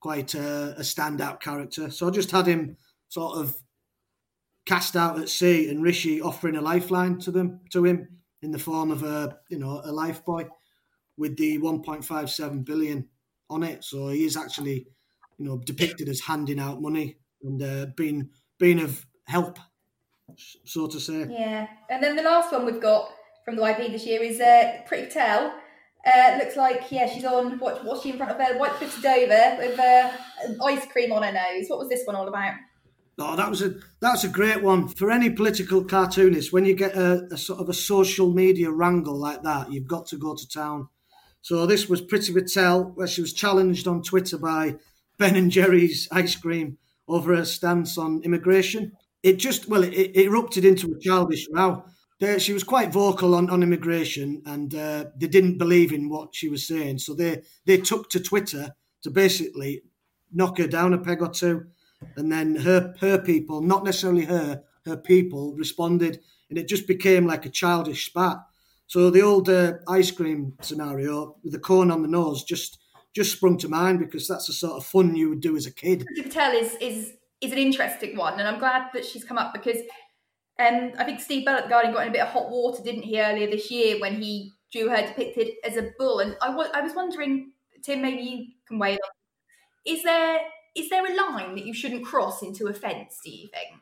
quite 0.00 0.34
uh, 0.34 0.74
a 0.76 0.82
standout 0.82 1.40
character. 1.40 1.90
So 1.90 2.08
I 2.08 2.10
just 2.10 2.30
had 2.30 2.46
him 2.46 2.78
sort 3.08 3.36
of 3.36 3.54
cast 4.64 4.96
out 4.96 5.18
at 5.18 5.28
sea 5.28 5.68
and 5.68 5.82
Rishi 5.82 6.22
offering 6.22 6.56
a 6.56 6.62
lifeline 6.62 7.18
to 7.20 7.30
them, 7.30 7.60
to 7.72 7.84
him 7.84 8.08
in 8.40 8.50
the 8.50 8.58
form 8.58 8.90
of 8.90 9.02
a, 9.02 9.38
you 9.50 9.58
know, 9.58 9.82
a 9.84 9.92
life 9.92 10.24
buoy 10.24 10.46
with 11.20 11.36
the 11.36 11.58
1.57 11.58 12.64
billion 12.64 13.06
on 13.50 13.62
it. 13.62 13.84
So 13.84 14.08
he 14.08 14.24
is 14.24 14.38
actually, 14.38 14.86
you 15.38 15.44
know, 15.44 15.58
depicted 15.58 16.08
as 16.08 16.20
handing 16.20 16.58
out 16.58 16.80
money 16.80 17.18
and 17.42 17.62
uh, 17.62 17.86
being 17.94 18.30
being 18.58 18.80
of 18.80 19.06
help, 19.26 19.58
so 20.64 20.86
to 20.86 20.98
say. 20.98 21.26
Yeah, 21.30 21.68
and 21.90 22.02
then 22.02 22.16
the 22.16 22.22
last 22.22 22.52
one 22.52 22.64
we've 22.64 22.80
got 22.80 23.10
from 23.44 23.56
the 23.56 23.62
YP 23.62 23.92
this 23.92 24.06
year 24.06 24.22
is 24.22 24.40
uh, 24.40 24.80
Priti 24.88 25.08
Patel. 25.08 25.52
Uh, 26.06 26.38
looks 26.38 26.56
like 26.56 26.90
yeah, 26.90 27.06
she's 27.06 27.26
on 27.26 27.58
what? 27.58 27.84
What's 27.84 28.02
she 28.02 28.10
in 28.10 28.16
front 28.16 28.32
of 28.32 28.38
her? 28.38 28.58
White 28.58 28.72
Cliffs 28.72 29.02
Dover 29.02 29.56
with 29.58 29.78
uh, 29.78 30.10
ice 30.64 30.86
cream 30.86 31.12
on 31.12 31.22
her 31.22 31.32
nose. 31.32 31.66
What 31.68 31.78
was 31.78 31.90
this 31.90 32.06
one 32.06 32.16
all 32.16 32.28
about? 32.28 32.54
Oh, 33.18 33.36
that 33.36 33.50
was 33.50 33.60
a 33.60 33.74
that's 34.00 34.24
a 34.24 34.28
great 34.28 34.62
one 34.62 34.88
for 34.88 35.10
any 35.10 35.28
political 35.28 35.84
cartoonist. 35.84 36.54
When 36.54 36.64
you 36.64 36.74
get 36.74 36.96
a, 36.96 37.28
a 37.30 37.36
sort 37.36 37.60
of 37.60 37.68
a 37.68 37.74
social 37.74 38.32
media 38.32 38.70
wrangle 38.70 39.18
like 39.18 39.42
that, 39.42 39.70
you've 39.70 39.86
got 39.86 40.06
to 40.06 40.16
go 40.16 40.34
to 40.34 40.48
town. 40.48 40.88
So 41.42 41.66
this 41.66 41.88
was 41.88 42.02
Priti 42.02 42.34
Patel, 42.34 42.92
where 42.94 43.06
she 43.06 43.20
was 43.20 43.32
challenged 43.32 43.86
on 43.86 44.02
Twitter 44.02 44.38
by 44.38 44.76
Ben 45.18 45.36
and 45.36 45.50
Jerry's 45.50 46.08
ice 46.10 46.36
cream 46.36 46.78
over 47.08 47.34
her 47.34 47.44
stance 47.44 47.98
on 47.98 48.22
immigration. 48.22 48.92
It 49.22 49.36
just 49.38 49.68
well, 49.68 49.82
it, 49.82 49.92
it 49.92 50.16
erupted 50.16 50.64
into 50.64 50.92
a 50.92 50.98
childish 50.98 51.46
row. 51.50 51.84
She 52.38 52.52
was 52.52 52.64
quite 52.64 52.92
vocal 52.92 53.34
on, 53.34 53.48
on 53.48 53.62
immigration, 53.62 54.42
and 54.44 54.74
uh, 54.74 55.06
they 55.16 55.26
didn't 55.26 55.56
believe 55.56 55.90
in 55.90 56.10
what 56.10 56.34
she 56.34 56.48
was 56.50 56.66
saying. 56.66 56.98
So 56.98 57.14
they 57.14 57.42
they 57.64 57.78
took 57.78 58.10
to 58.10 58.20
Twitter 58.20 58.74
to 59.02 59.10
basically 59.10 59.82
knock 60.30 60.58
her 60.58 60.66
down 60.66 60.92
a 60.92 60.98
peg 60.98 61.22
or 61.22 61.30
two, 61.30 61.66
and 62.16 62.30
then 62.30 62.56
her 62.56 62.94
her 63.00 63.18
people, 63.18 63.62
not 63.62 63.84
necessarily 63.84 64.24
her, 64.26 64.62
her 64.84 64.96
people 64.96 65.54
responded, 65.54 66.20
and 66.50 66.58
it 66.58 66.68
just 66.68 66.86
became 66.86 67.26
like 67.26 67.46
a 67.46 67.50
childish 67.50 68.06
spat. 68.06 68.38
So 68.90 69.08
the 69.08 69.22
old 69.22 69.48
uh, 69.48 69.74
ice 69.86 70.10
cream 70.10 70.54
scenario 70.62 71.36
with 71.44 71.52
the 71.52 71.60
cone 71.60 71.92
on 71.92 72.02
the 72.02 72.08
nose 72.08 72.42
just 72.42 72.80
just 73.14 73.30
sprung 73.30 73.56
to 73.58 73.68
mind 73.68 74.00
because 74.00 74.26
that's 74.26 74.48
the 74.48 74.52
sort 74.52 74.72
of 74.72 74.84
fun 74.84 75.14
you 75.14 75.28
would 75.28 75.40
do 75.40 75.56
as 75.56 75.64
a 75.64 75.72
kid. 75.72 76.04
Patel 76.20 76.56
is 76.56 76.74
is 76.80 77.12
is 77.40 77.52
an 77.52 77.58
interesting 77.58 78.16
one, 78.16 78.40
and 78.40 78.48
I'm 78.48 78.58
glad 78.58 78.88
that 78.92 79.04
she's 79.04 79.22
come 79.22 79.38
up 79.38 79.52
because 79.52 79.76
um, 80.58 80.90
I 80.98 81.04
think 81.04 81.20
Steve 81.20 81.44
Bell 81.44 81.54
at 81.54 81.64
the 81.64 81.70
Guardian 81.70 81.94
got 81.94 82.02
in 82.02 82.08
a 82.08 82.12
bit 82.12 82.22
of 82.22 82.30
hot 82.30 82.50
water, 82.50 82.82
didn't 82.82 83.04
he, 83.04 83.20
earlier 83.20 83.48
this 83.48 83.70
year 83.70 84.00
when 84.00 84.20
he 84.20 84.54
drew 84.72 84.88
her 84.88 85.06
depicted 85.06 85.52
as 85.64 85.76
a 85.76 85.92
bull, 85.96 86.18
and 86.18 86.36
I 86.42 86.52
wa- 86.52 86.74
I 86.74 86.80
was 86.80 86.92
wondering, 86.96 87.52
Tim, 87.84 88.02
maybe 88.02 88.22
you 88.22 88.46
can 88.66 88.80
weigh 88.80 88.94
in. 88.94 88.98
Is 89.86 90.02
there 90.02 90.40
is 90.74 90.90
there 90.90 91.06
a 91.06 91.14
line 91.14 91.54
that 91.54 91.64
you 91.64 91.74
shouldn't 91.74 92.04
cross 92.04 92.42
into 92.42 92.66
offence? 92.66 93.20
Do 93.24 93.30
you 93.30 93.48
think? 93.54 93.80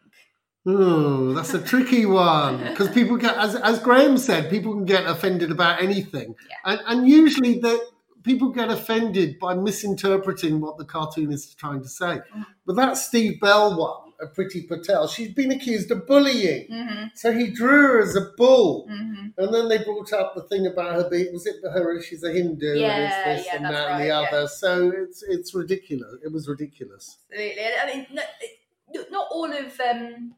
Oh, 0.71 1.33
that's 1.33 1.55
a 1.55 1.63
tricky 1.63 2.05
one 2.05 2.59
because 2.59 2.91
people 2.91 3.17
get, 3.17 3.37
as 3.39 3.55
as 3.57 3.79
Graham 3.81 4.19
said, 4.19 4.51
people 4.51 4.75
can 4.75 4.85
get 4.85 5.07
offended 5.07 5.51
about 5.51 5.83
anything, 5.83 6.35
and 6.65 6.81
and 6.87 7.09
usually 7.09 7.59
that 7.61 7.81
people 8.23 8.51
get 8.51 8.69
offended 8.71 9.39
by 9.39 9.55
misinterpreting 9.55 10.61
what 10.61 10.77
the 10.77 10.85
cartoonist 10.85 11.49
is 11.49 11.55
trying 11.55 11.81
to 11.83 11.89
say. 11.89 12.21
But 12.67 12.77
that 12.77 12.99
Steve 12.99 13.41
Bell 13.41 13.79
one, 13.79 14.13
a 14.21 14.27
Priti 14.27 14.69
Patel, 14.69 15.09
she's 15.09 15.33
been 15.33 15.51
accused 15.53 15.91
of 15.91 16.07
bullying. 16.07 16.67
Mm-hmm. 16.71 17.05
So 17.15 17.33
he 17.33 17.47
drew 17.51 17.83
her 17.89 18.03
as 18.03 18.15
a 18.17 18.27
bull. 18.37 18.87
Mm-hmm. 18.91 19.41
And 19.41 19.55
then 19.55 19.69
they 19.71 19.79
brought 19.83 20.13
up 20.13 20.35
the 20.35 20.43
thing 20.43 20.67
about 20.67 20.97
her 20.97 21.09
being, 21.09 21.33
was 21.33 21.47
it 21.47 21.57
her, 21.63 22.03
she's 22.03 22.23
a 22.25 22.33
Hindu 22.33 22.75
Yeah, 22.75 22.89
and 22.97 23.05
it's 23.05 23.25
this 23.25 23.47
yeah, 23.47 23.57
and 23.57 23.65
that 23.75 23.91
and 23.93 24.03
the 24.03 24.11
other. 24.11 24.41
yeah. 24.43 24.47
So 24.47 24.93
it's 24.95 25.23
it's 25.23 25.55
ridiculous. 25.55 26.17
It 26.23 26.31
was 26.33 26.47
ridiculous. 26.49 27.17
Absolutely. 27.33 27.63
I 27.83 27.87
mean, 27.87 28.07
no, 28.13 28.23
it- 28.41 29.11
not 29.11 29.29
all 29.31 29.51
of 29.53 29.81
um, 29.81 30.35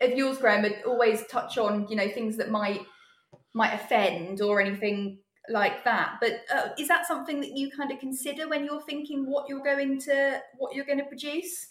of 0.00 0.10
yours, 0.12 0.38
Graham, 0.38 0.62
would 0.62 0.82
always 0.86 1.26
touch 1.26 1.58
on 1.58 1.86
you 1.88 1.96
know 1.96 2.08
things 2.08 2.36
that 2.36 2.50
might 2.50 2.80
might 3.54 3.72
offend 3.72 4.40
or 4.40 4.60
anything 4.60 5.18
like 5.48 5.84
that. 5.84 6.16
But 6.20 6.40
uh, 6.54 6.68
is 6.78 6.88
that 6.88 7.06
something 7.06 7.40
that 7.40 7.56
you 7.56 7.70
kind 7.70 7.90
of 7.90 7.98
consider 7.98 8.48
when 8.48 8.64
you're 8.64 8.82
thinking 8.82 9.24
what 9.26 9.48
you're 9.48 9.62
going 9.62 10.00
to 10.02 10.40
what 10.58 10.74
you're 10.74 10.84
going 10.84 10.98
to 10.98 11.04
produce? 11.04 11.68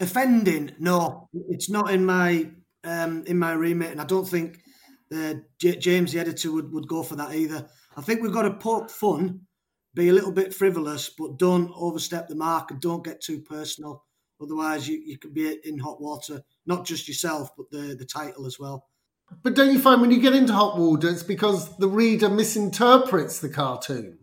offending 0.00 0.72
no 0.78 1.28
it's 1.48 1.70
not 1.70 1.90
in 1.90 2.04
my 2.04 2.50
um 2.84 3.22
in 3.26 3.38
my 3.38 3.52
remit 3.52 3.90
and 3.90 4.00
i 4.00 4.04
don't 4.04 4.28
think 4.28 4.58
uh, 5.14 5.34
J- 5.60 5.76
james 5.76 6.12
the 6.12 6.20
editor 6.20 6.50
would, 6.52 6.72
would 6.72 6.88
go 6.88 7.02
for 7.02 7.16
that 7.16 7.34
either 7.34 7.68
i 7.96 8.00
think 8.00 8.20
we've 8.20 8.32
got 8.32 8.42
to 8.42 8.54
poke 8.54 8.90
fun 8.90 9.40
be 9.94 10.08
a 10.08 10.12
little 10.12 10.32
bit 10.32 10.52
frivolous 10.52 11.10
but 11.16 11.38
don't 11.38 11.70
overstep 11.76 12.26
the 12.26 12.34
mark 12.34 12.70
and 12.70 12.80
don't 12.80 13.04
get 13.04 13.20
too 13.20 13.40
personal 13.40 14.04
otherwise 14.44 14.88
you, 14.88 15.00
you 15.04 15.18
could 15.18 15.34
be 15.34 15.58
in 15.64 15.78
hot 15.78 16.00
water 16.00 16.42
not 16.66 16.84
just 16.86 17.08
yourself 17.08 17.50
but 17.56 17.70
the 17.70 17.96
the 17.98 18.04
title 18.04 18.46
as 18.46 18.58
well 18.58 18.86
But 19.42 19.54
don't 19.54 19.72
you 19.72 19.78
find 19.78 20.00
when 20.00 20.10
you 20.10 20.20
get 20.20 20.34
into 20.34 20.52
hot 20.52 20.78
water, 20.78 21.08
it's 21.08 21.22
because 21.22 21.76
the 21.78 21.88
reader 21.88 22.28
misinterprets 22.28 23.40
the 23.40 23.48
cartoon? 23.48 24.18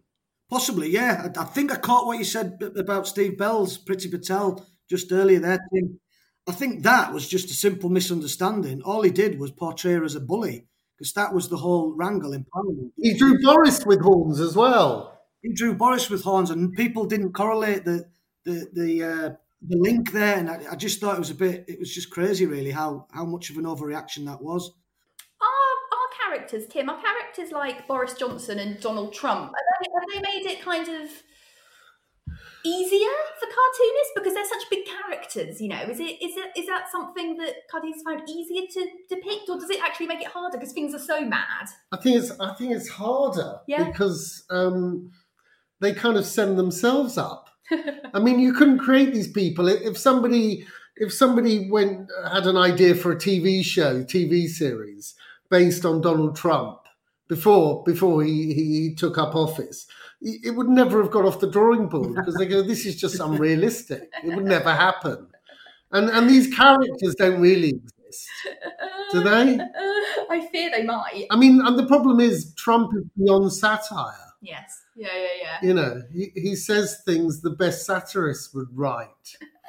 Possibly, 0.50 0.90
yeah. 0.90 1.30
I, 1.36 1.42
I 1.42 1.46
think 1.46 1.72
I 1.72 1.78
caught 1.78 2.06
what 2.06 2.18
you 2.18 2.24
said 2.24 2.62
about 2.76 3.08
Steve 3.08 3.38
Bell's 3.38 3.78
Priti 3.78 4.12
Patel 4.12 4.66
just 4.90 5.12
earlier 5.12 5.40
there, 5.40 5.60
Tim. 5.74 6.00
I 6.48 6.52
think 6.52 6.84
that 6.84 7.14
was 7.14 7.28
just 7.28 7.50
a 7.52 7.54
simple 7.54 7.90
misunderstanding. 7.90 8.82
All 8.82 9.02
he 9.04 9.12
did 9.12 9.40
was 9.40 9.52
portray 9.52 9.94
her 9.94 10.04
as 10.04 10.16
a 10.16 10.20
bully, 10.20 10.68
because 10.98 11.14
that 11.14 11.34
was 11.34 11.50
the 11.50 11.58
whole 11.58 11.94
wrangle 11.94 12.34
in 12.34 12.46
Parliament. 12.46 12.94
He 12.98 13.14
drew 13.18 13.40
Boris 13.42 13.86
with 13.86 14.02
horns 14.02 14.40
as 14.40 14.56
well. 14.56 15.20
He 15.42 15.54
drew 15.54 15.74
Boris 15.74 16.10
with 16.10 16.24
horns, 16.24 16.50
and 16.50 16.74
people 16.74 17.06
didn't 17.06 17.34
correlate 17.34 17.86
the 17.86 18.06
the 18.44 18.70
the 18.74 19.04
uh, 19.04 19.30
the 19.62 19.78
link 19.78 20.12
there. 20.12 20.38
And 20.38 20.50
I, 20.50 20.60
I 20.71 20.76
just 20.76 21.00
thought 21.00 21.15
it 21.15 21.19
was 21.19 21.30
a 21.30 21.36
bit. 21.36 21.65
It 21.67 21.80
was 21.80 21.93
just 21.93 22.10
crazy, 22.10 22.45
really, 22.45 22.71
how 22.71 23.08
how 23.12 23.26
much 23.26 23.50
of 23.50 23.58
an 23.58 23.65
overreaction 23.65 24.26
that 24.26 24.41
was. 24.41 24.71
Our, 25.41 25.47
are 25.47 26.36
characters, 26.38 26.67
Tim? 26.67 26.89
our 26.89 27.02
characters 27.02 27.52
like 27.52 27.88
Boris 27.88 28.13
Johnson 28.13 28.60
and 28.60 28.80
Donald 28.80 29.13
Trump? 29.13 29.52
Have 29.52 29.54
they, 29.82 29.89
have 29.93 30.24
they 30.24 30.30
made 30.39 30.52
it 30.52 30.62
kind 30.62 30.88
of 30.88 31.10
easier 32.63 33.10
for 33.39 33.47
cartoonists 33.47 34.12
because 34.15 34.34
they're 34.34 34.45
such 34.45 34.69
big 34.69 34.86
characters? 34.86 35.62
You 35.62 35.69
know, 35.69 35.82
is 35.82 36.00
it 36.00 36.21
is 36.21 36.36
it 36.38 36.60
is 36.60 36.67
that 36.67 36.86
something 36.91 37.38
that 37.38 37.54
cartoonists 37.69 38.04
find 38.04 38.21
easier 38.30 38.63
to 38.71 38.88
depict, 39.10 39.50
or 39.50 39.60
does 39.60 39.69
it 39.69 39.82
actually 39.84 40.08
make 40.08 40.21
it 40.21 40.28
harder 40.28 40.58
because 40.58 40.74
things 40.74 40.93
are 40.93 41.00
so 41.00 41.21
mad? 41.21 41.67
I 41.91 41.97
think 41.97 42.17
it's 42.17 42.32
I 42.39 42.54
think 42.54 42.74
it's 42.74 42.89
harder 42.89 43.60
Yeah. 43.67 43.84
because 43.86 44.43
um, 44.50 45.12
they 45.80 45.93
kind 45.93 46.17
of 46.17 46.26
send 46.26 46.58
themselves 46.58 47.17
up. 47.17 47.50
I 48.14 48.20
mean, 48.20 48.40
you 48.40 48.54
couldn't 48.54 48.80
create 48.80 49.14
these 49.14 49.32
people 49.32 49.68
if 49.68 49.98
somebody 49.98 50.66
if 50.98 51.14
somebody 51.14 51.70
went 51.70 52.10
had 52.32 52.46
an 52.46 52.58
idea 52.58 52.96
for 52.96 53.12
a 53.12 53.16
TV 53.16 53.64
show, 53.64 54.04
TV 54.04 54.48
series 54.48 55.16
based 55.50 55.86
on 55.86 56.02
Donald 56.02 56.36
Trump 56.36 56.80
before 57.28 57.84
before 57.84 58.24
he, 58.24 58.54
he 58.54 58.96
took 58.96 59.18
up 59.18 59.36
office. 59.36 59.88
It 60.22 60.56
would 60.56 60.70
never 60.70 61.02
have 61.02 61.12
got 61.12 61.26
off 61.26 61.40
the 61.40 61.50
drawing 61.50 61.88
board 61.88 62.16
because 62.16 62.36
they 62.36 62.46
go, 62.46 62.62
"This 62.62 62.86
is 62.86 63.00
just 63.00 63.20
unrealistic. 63.20 64.12
It 64.24 64.36
would 64.36 64.46
never 64.46 64.74
happen." 64.74 65.28
And 65.92 66.10
and 66.10 66.30
these 66.30 66.54
characters 66.54 67.16
don't 67.16 67.42
really 67.42 67.70
exist, 67.70 68.30
do 69.12 69.24
they? 69.24 69.60
I 70.30 70.48
fear 70.52 70.72
they 70.72 70.84
might. 70.84 71.28
I 71.32 71.36
mean, 71.36 71.62
and 71.62 71.78
the 71.78 71.88
problem 71.88 72.20
is 72.20 72.54
Trump 72.56 72.92
is 72.96 73.04
beyond 73.18 73.52
satire. 73.54 74.28
Yes. 74.42 74.82
Yeah, 75.02 75.16
yeah, 75.16 75.28
yeah. 75.42 75.68
You 75.68 75.74
know, 75.74 76.02
he, 76.14 76.32
he 76.36 76.56
says 76.56 77.02
things 77.06 77.42
the 77.42 77.50
best 77.50 77.86
satirists 77.86 78.54
would 78.54 78.68
write. 78.72 79.08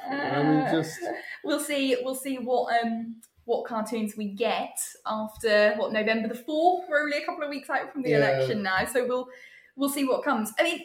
I 0.09 0.43
mean, 0.43 0.67
just 0.71 0.99
we'll 1.43 1.59
see. 1.59 1.97
We'll 2.03 2.13
see 2.15 2.37
what 2.37 2.73
um 2.83 3.21
what 3.45 3.65
cartoons 3.65 4.15
we 4.15 4.27
get 4.33 4.77
after 5.05 5.73
what 5.77 5.91
November 5.91 6.27
the 6.27 6.35
fourth. 6.35 6.85
We're 6.89 7.01
only 7.03 7.17
a 7.17 7.25
couple 7.25 7.43
of 7.43 7.49
weeks 7.49 7.69
out 7.69 7.91
from 7.91 8.03
the 8.03 8.11
Yeah. 8.11 8.17
election 8.17 8.61
now, 8.63 8.85
so 8.85 9.07
we'll 9.07 9.27
we'll 9.75 9.89
see 9.89 10.05
what 10.05 10.23
comes. 10.23 10.51
I 10.59 10.63
mean, 10.63 10.81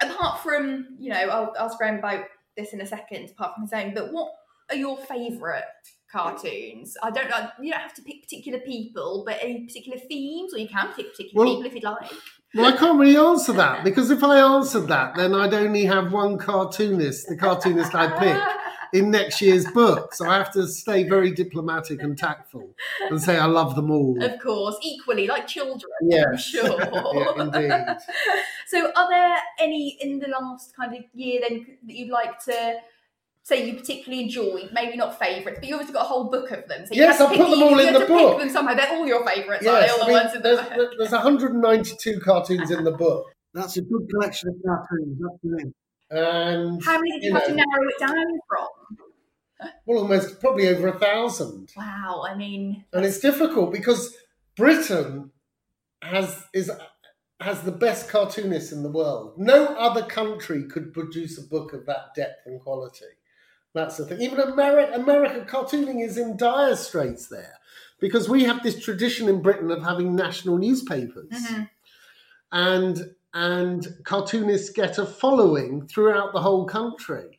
apart 0.00 0.40
from 0.42 0.96
you 0.98 1.10
know, 1.10 1.28
I'll 1.28 1.54
ask 1.58 1.76
Graham 1.76 1.98
about 1.98 2.24
this 2.56 2.72
in 2.72 2.80
a 2.80 2.86
second. 2.86 3.30
Apart 3.30 3.54
from 3.54 3.64
his 3.64 3.72
own, 3.72 3.94
but 3.94 4.12
what 4.12 4.32
are 4.70 4.76
your 4.76 4.96
favourite 4.96 5.64
cartoons? 6.10 6.96
I 7.02 7.10
don't 7.10 7.28
know. 7.28 7.48
You 7.60 7.72
don't 7.72 7.80
have 7.82 7.94
to 7.94 8.02
pick 8.02 8.22
particular 8.22 8.60
people, 8.60 9.24
but 9.26 9.38
any 9.42 9.66
particular 9.66 9.98
themes, 9.98 10.54
or 10.54 10.58
you 10.58 10.68
can 10.68 10.88
pick 10.94 11.10
particular 11.10 11.44
Well- 11.44 11.54
people 11.56 11.66
if 11.66 11.74
you'd 11.74 11.84
like. 11.84 12.10
Well, 12.54 12.72
I 12.72 12.76
can't 12.76 12.98
really 12.98 13.16
answer 13.16 13.52
that 13.54 13.84
because 13.84 14.10
if 14.10 14.24
I 14.24 14.38
answered 14.38 14.88
that, 14.88 15.14
then 15.14 15.34
I'd 15.34 15.54
only 15.54 15.84
have 15.84 16.12
one 16.12 16.36
cartoonist, 16.36 17.28
the 17.28 17.36
cartoonist 17.36 17.94
I 17.94 18.18
pick, 18.18 18.42
in 18.92 19.10
next 19.10 19.40
year's 19.40 19.66
book. 19.66 20.14
So 20.14 20.28
I 20.28 20.36
have 20.36 20.50
to 20.52 20.66
stay 20.66 21.08
very 21.08 21.32
diplomatic 21.32 22.02
and 22.02 22.18
tactful 22.18 22.74
and 23.08 23.20
say 23.20 23.38
I 23.38 23.46
love 23.46 23.76
them 23.76 23.90
all. 23.90 24.22
Of 24.22 24.40
course, 24.40 24.76
equally 24.82 25.26
like 25.26 25.46
children. 25.46 25.90
Yeah, 26.02 26.24
I'm 26.32 26.38
sure. 26.38 26.80
yeah, 27.14 27.42
indeed. 27.42 27.98
so, 28.66 28.90
are 28.96 29.08
there 29.08 29.36
any 29.58 29.96
in 30.00 30.18
the 30.18 30.28
last 30.28 30.74
kind 30.74 30.94
of 30.94 31.04
year 31.14 31.40
then 31.48 31.78
that 31.86 31.94
you'd 31.94 32.10
like 32.10 32.42
to 32.44 32.80
say 33.42 33.66
you 33.68 33.74
particularly 33.76 34.24
enjoyed? 34.24 34.70
Maybe 34.72 34.96
not 34.96 35.18
favourites, 35.18 35.58
but 35.60 35.68
you've 35.68 35.74
obviously 35.74 35.94
got 35.94 36.04
a 36.06 36.08
whole 36.08 36.30
book 36.30 36.50
of 36.50 36.66
them. 36.68 36.86
So 36.86 36.94
you 36.94 37.02
Yes, 37.02 37.18
have 37.18 37.28
to 37.28 37.34
I 37.34 37.36
pick, 37.36 37.46
put 37.46 37.50
them 37.50 37.58
you, 37.60 37.64
all 37.64 37.70
you 37.72 37.78
in 37.80 37.86
have 37.86 37.94
the 37.94 38.00
to 38.00 38.06
book. 38.06 38.30
Pick 38.32 38.38
them 38.40 38.50
somehow. 38.50 38.74
They're 38.74 38.90
all 38.90 39.06
your 39.06 39.26
favourites, 39.26 39.66
are 39.66 39.80
Yes, 39.80 39.86
they? 39.86 39.92
All 39.92 40.02
I 40.02 40.06
the 40.06 40.12
mean, 40.12 40.22
ones 40.24 40.34
in 40.36 40.42
the 40.42 40.48
there's, 40.48 40.68
book. 40.76 40.90
there's 40.98 41.10
192 41.12 42.20
cartoons 42.20 42.70
in 42.70 42.84
the 42.84 42.92
book. 42.98 43.26
That's 43.54 43.76
a 43.76 43.82
good 43.82 44.08
collection 44.10 44.50
of 44.50 44.54
cartoons. 44.64 45.18
That's 45.20 45.38
brilliant. 45.42 45.74
And 46.10 46.84
How 46.84 46.94
many 46.98 47.12
did 47.12 47.22
you, 47.22 47.28
you 47.30 47.34
have 47.34 47.46
to 47.46 47.54
narrow 47.54 47.88
it 47.88 47.98
down 48.00 48.40
from? 48.48 49.68
well, 49.86 49.98
almost 49.98 50.40
probably 50.40 50.68
over 50.68 50.88
a 50.88 50.98
thousand. 50.98 51.70
Wow, 51.76 52.24
I 52.28 52.34
mean, 52.34 52.84
and 52.92 53.04
it's 53.04 53.18
difficult 53.20 53.72
because 53.72 54.16
Britain 54.56 55.30
has 56.02 56.44
is 56.54 56.70
has 57.40 57.62
the 57.62 57.72
best 57.72 58.08
cartoonists 58.08 58.72
in 58.72 58.82
the 58.82 58.90
world. 58.90 59.34
No 59.38 59.66
other 59.66 60.02
country 60.02 60.64
could 60.64 60.92
produce 60.92 61.38
a 61.38 61.42
book 61.42 61.72
of 61.72 61.86
that 61.86 62.14
depth 62.16 62.46
and 62.46 62.60
quality. 62.60 63.04
That's 63.74 63.96
the 63.96 64.06
thing. 64.06 64.20
Even 64.20 64.40
America, 64.40 64.94
America 64.94 65.46
cartooning 65.48 66.04
is 66.04 66.18
in 66.18 66.36
dire 66.36 66.76
straits 66.76 67.28
there 67.28 67.54
because 68.00 68.28
we 68.28 68.44
have 68.44 68.62
this 68.62 68.82
tradition 68.82 69.28
in 69.28 69.42
Britain 69.42 69.70
of 69.70 69.82
having 69.82 70.16
national 70.16 70.58
newspapers, 70.58 71.30
mhm. 71.30 71.68
and 72.50 73.14
and 73.32 73.86
cartoonists 74.04 74.70
get 74.70 74.98
a 74.98 75.06
following 75.06 75.86
throughout 75.86 76.32
the 76.32 76.40
whole 76.40 76.64
country, 76.64 77.38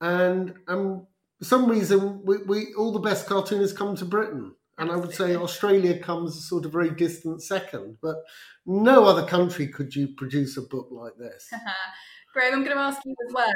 and 0.00 0.54
um, 0.68 1.06
for 1.38 1.44
some 1.44 1.66
reason 1.66 2.20
we, 2.24 2.38
we 2.46 2.74
all 2.74 2.92
the 2.92 2.98
best 2.98 3.26
cartoonists 3.26 3.76
come 3.76 3.96
to 3.96 4.04
Britain. 4.04 4.54
And 4.76 4.90
I 4.90 4.96
would 4.96 5.14
say 5.14 5.36
Australia 5.36 5.96
comes 6.00 6.36
a 6.36 6.40
sort 6.40 6.64
of 6.64 6.72
very 6.72 6.90
distant 6.90 7.44
second, 7.44 7.98
but 8.02 8.16
no 8.66 9.04
other 9.04 9.24
country 9.24 9.68
could 9.68 9.94
you 9.94 10.08
produce 10.16 10.56
a 10.56 10.62
book 10.62 10.88
like 10.90 11.16
this. 11.16 11.48
Graham, 12.32 12.54
I'm 12.54 12.64
going 12.64 12.76
to 12.76 12.82
ask 12.82 13.00
you 13.04 13.14
as 13.28 13.32
well. 13.32 13.52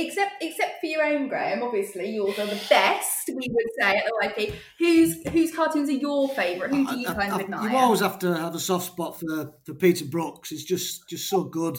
Except, 0.00 0.40
except 0.40 0.78
for 0.80 0.86
your 0.86 1.04
own, 1.04 1.26
Graham. 1.26 1.60
Obviously, 1.60 2.10
yours 2.14 2.38
are 2.38 2.46
the 2.46 2.60
best. 2.70 3.28
We 3.28 3.48
would 3.50 3.66
say 3.80 3.96
at 3.96 4.04
the 4.04 4.28
YP. 4.28 4.54
Whose 4.78 5.28
whose 5.28 5.52
cartoons 5.52 5.88
are 5.88 5.92
your 5.92 6.28
favourite? 6.28 6.70
Who 6.72 6.86
do 6.86 7.00
you 7.00 7.08
I- 7.08 7.14
kind 7.14 7.32
of 7.32 7.40
admire? 7.40 7.68
You 7.68 7.76
always 7.76 7.98
have 7.98 8.16
to 8.20 8.32
have 8.32 8.54
a 8.54 8.60
soft 8.60 8.86
spot 8.86 9.18
for, 9.18 9.52
for 9.64 9.74
Peter 9.74 10.04
Brookes. 10.04 10.50
He's 10.50 10.64
just 10.64 11.08
just 11.08 11.28
so 11.28 11.42
good. 11.42 11.78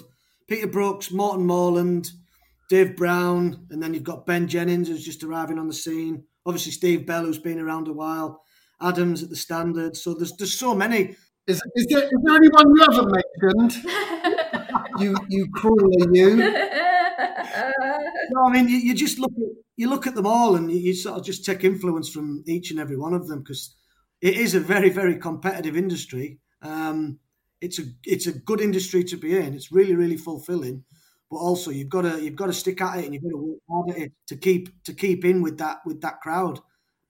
Peter 0.49 0.67
Brookes, 0.67 1.11
Morten 1.11 1.45
Morland, 1.47 2.11
Dave 2.69 2.97
Brown, 2.97 3.65
and 3.69 3.81
then 3.81 3.93
you've 3.93 4.03
got 4.03 4.25
Ben 4.25 4.49
Jennings 4.49 4.89
who's 4.89 5.05
just 5.05 5.23
arriving 5.23 5.57
on 5.57 5.67
the 5.67 5.73
scene. 5.73 6.25
Obviously 6.45 6.73
Steve 6.73 7.05
Bell 7.05 7.23
who's 7.23 7.39
been 7.39 7.59
around 7.59 7.87
a 7.87 7.93
while. 7.93 8.43
Adams 8.81 9.23
at 9.23 9.29
the 9.29 9.35
standard. 9.37 9.95
So 9.95 10.13
there's 10.13 10.35
there's 10.35 10.53
so 10.53 10.75
many. 10.75 11.15
Is, 11.47 11.61
is, 11.75 11.87
there, 11.87 12.03
is 12.03 12.09
there 12.23 12.35
anyone 12.35 12.75
you 12.75 12.81
haven't 12.81 13.23
mentioned? 13.41 13.85
you 14.99 15.15
you 15.29 15.49
cruel 15.51 16.13
you. 16.13 16.85
No, 18.31 18.45
I 18.45 18.51
mean 18.51 18.67
you, 18.67 18.77
you 18.77 18.93
just 18.93 19.19
look 19.19 19.31
at 19.31 19.49
you 19.75 19.89
look 19.89 20.07
at 20.07 20.15
them 20.15 20.27
all 20.27 20.55
and 20.55 20.71
you, 20.71 20.77
you 20.77 20.93
sort 20.93 21.17
of 21.17 21.25
just 21.25 21.45
take 21.45 21.63
influence 21.63 22.09
from 22.09 22.43
each 22.47 22.71
and 22.71 22.79
every 22.79 22.97
one 22.97 23.13
of 23.13 23.27
them 23.27 23.39
because 23.39 23.75
it 24.21 24.35
is 24.37 24.55
a 24.55 24.59
very 24.59 24.89
very 24.89 25.17
competitive 25.17 25.75
industry. 25.75 26.39
Um, 26.61 27.19
it's 27.61 27.79
a 27.79 27.83
it's 28.05 28.27
a 28.27 28.33
good 28.33 28.61
industry 28.61 29.03
to 29.05 29.17
be 29.17 29.35
in. 29.37 29.53
It's 29.53 29.71
really 29.71 29.95
really 29.95 30.17
fulfilling, 30.17 30.83
but 31.29 31.37
also 31.37 31.71
you've 31.71 31.89
got 31.89 32.03
to 32.03 32.21
you've 32.21 32.35
got 32.35 32.47
to 32.47 32.53
stick 32.53 32.81
at 32.81 32.99
it 32.99 33.05
and 33.05 33.13
you've 33.13 33.23
got 33.23 33.29
to 33.31 33.37
work 33.37 33.59
hard 33.69 33.89
at 33.91 33.97
it 33.97 34.11
to 34.27 34.37
keep 34.37 34.83
to 34.83 34.93
keep 34.93 35.25
in 35.25 35.41
with 35.41 35.57
that 35.57 35.79
with 35.85 36.01
that 36.01 36.21
crowd. 36.21 36.59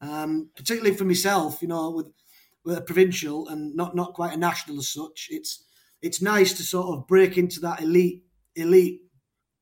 Um, 0.01 0.49
particularly 0.55 0.95
for 0.95 1.03
myself, 1.03 1.61
you 1.61 1.67
know, 1.67 1.91
with 1.91 2.07
with 2.63 2.77
a 2.77 2.81
provincial 2.81 3.47
and 3.49 3.75
not 3.75 3.95
not 3.95 4.13
quite 4.13 4.33
a 4.33 4.37
national 4.37 4.79
as 4.79 4.89
such. 4.89 5.27
It's 5.29 5.65
it's 6.01 6.21
nice 6.21 6.53
to 6.53 6.63
sort 6.63 6.97
of 6.97 7.07
break 7.07 7.37
into 7.37 7.59
that 7.61 7.81
elite 7.81 8.23
elite 8.55 9.01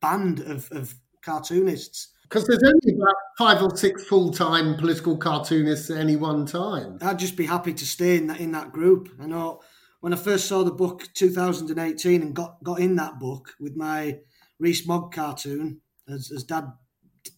band 0.01 0.39
of, 0.39 0.71
of 0.71 0.95
cartoonists 1.23 2.09
Because 2.23 2.45
there's 2.47 2.63
only 2.63 2.97
about 2.97 3.15
five 3.37 3.61
or 3.61 3.75
six 3.75 4.03
full-time 4.05 4.77
political 4.77 5.17
cartoonists 5.17 5.89
at 5.89 5.97
any 5.97 6.15
one 6.15 6.45
time. 6.45 6.97
I'd 7.01 7.19
just 7.19 7.35
be 7.35 7.45
happy 7.45 7.73
to 7.73 7.85
stay 7.85 8.17
in 8.17 8.27
that 8.27 8.39
in 8.39 8.51
that 8.51 8.71
group. 8.71 9.09
I 9.19 9.27
know 9.27 9.61
when 10.01 10.13
I 10.13 10.17
first 10.17 10.47
saw 10.47 10.63
the 10.63 10.71
book 10.71 11.07
2018 11.13 12.21
and 12.21 12.35
got 12.35 12.63
got 12.63 12.79
in 12.79 12.95
that 12.97 13.19
book 13.19 13.55
with 13.59 13.75
my 13.75 14.19
Rees-Mogg 14.59 15.13
cartoon 15.13 15.81
as, 16.07 16.31
as 16.31 16.43
dad 16.43 16.71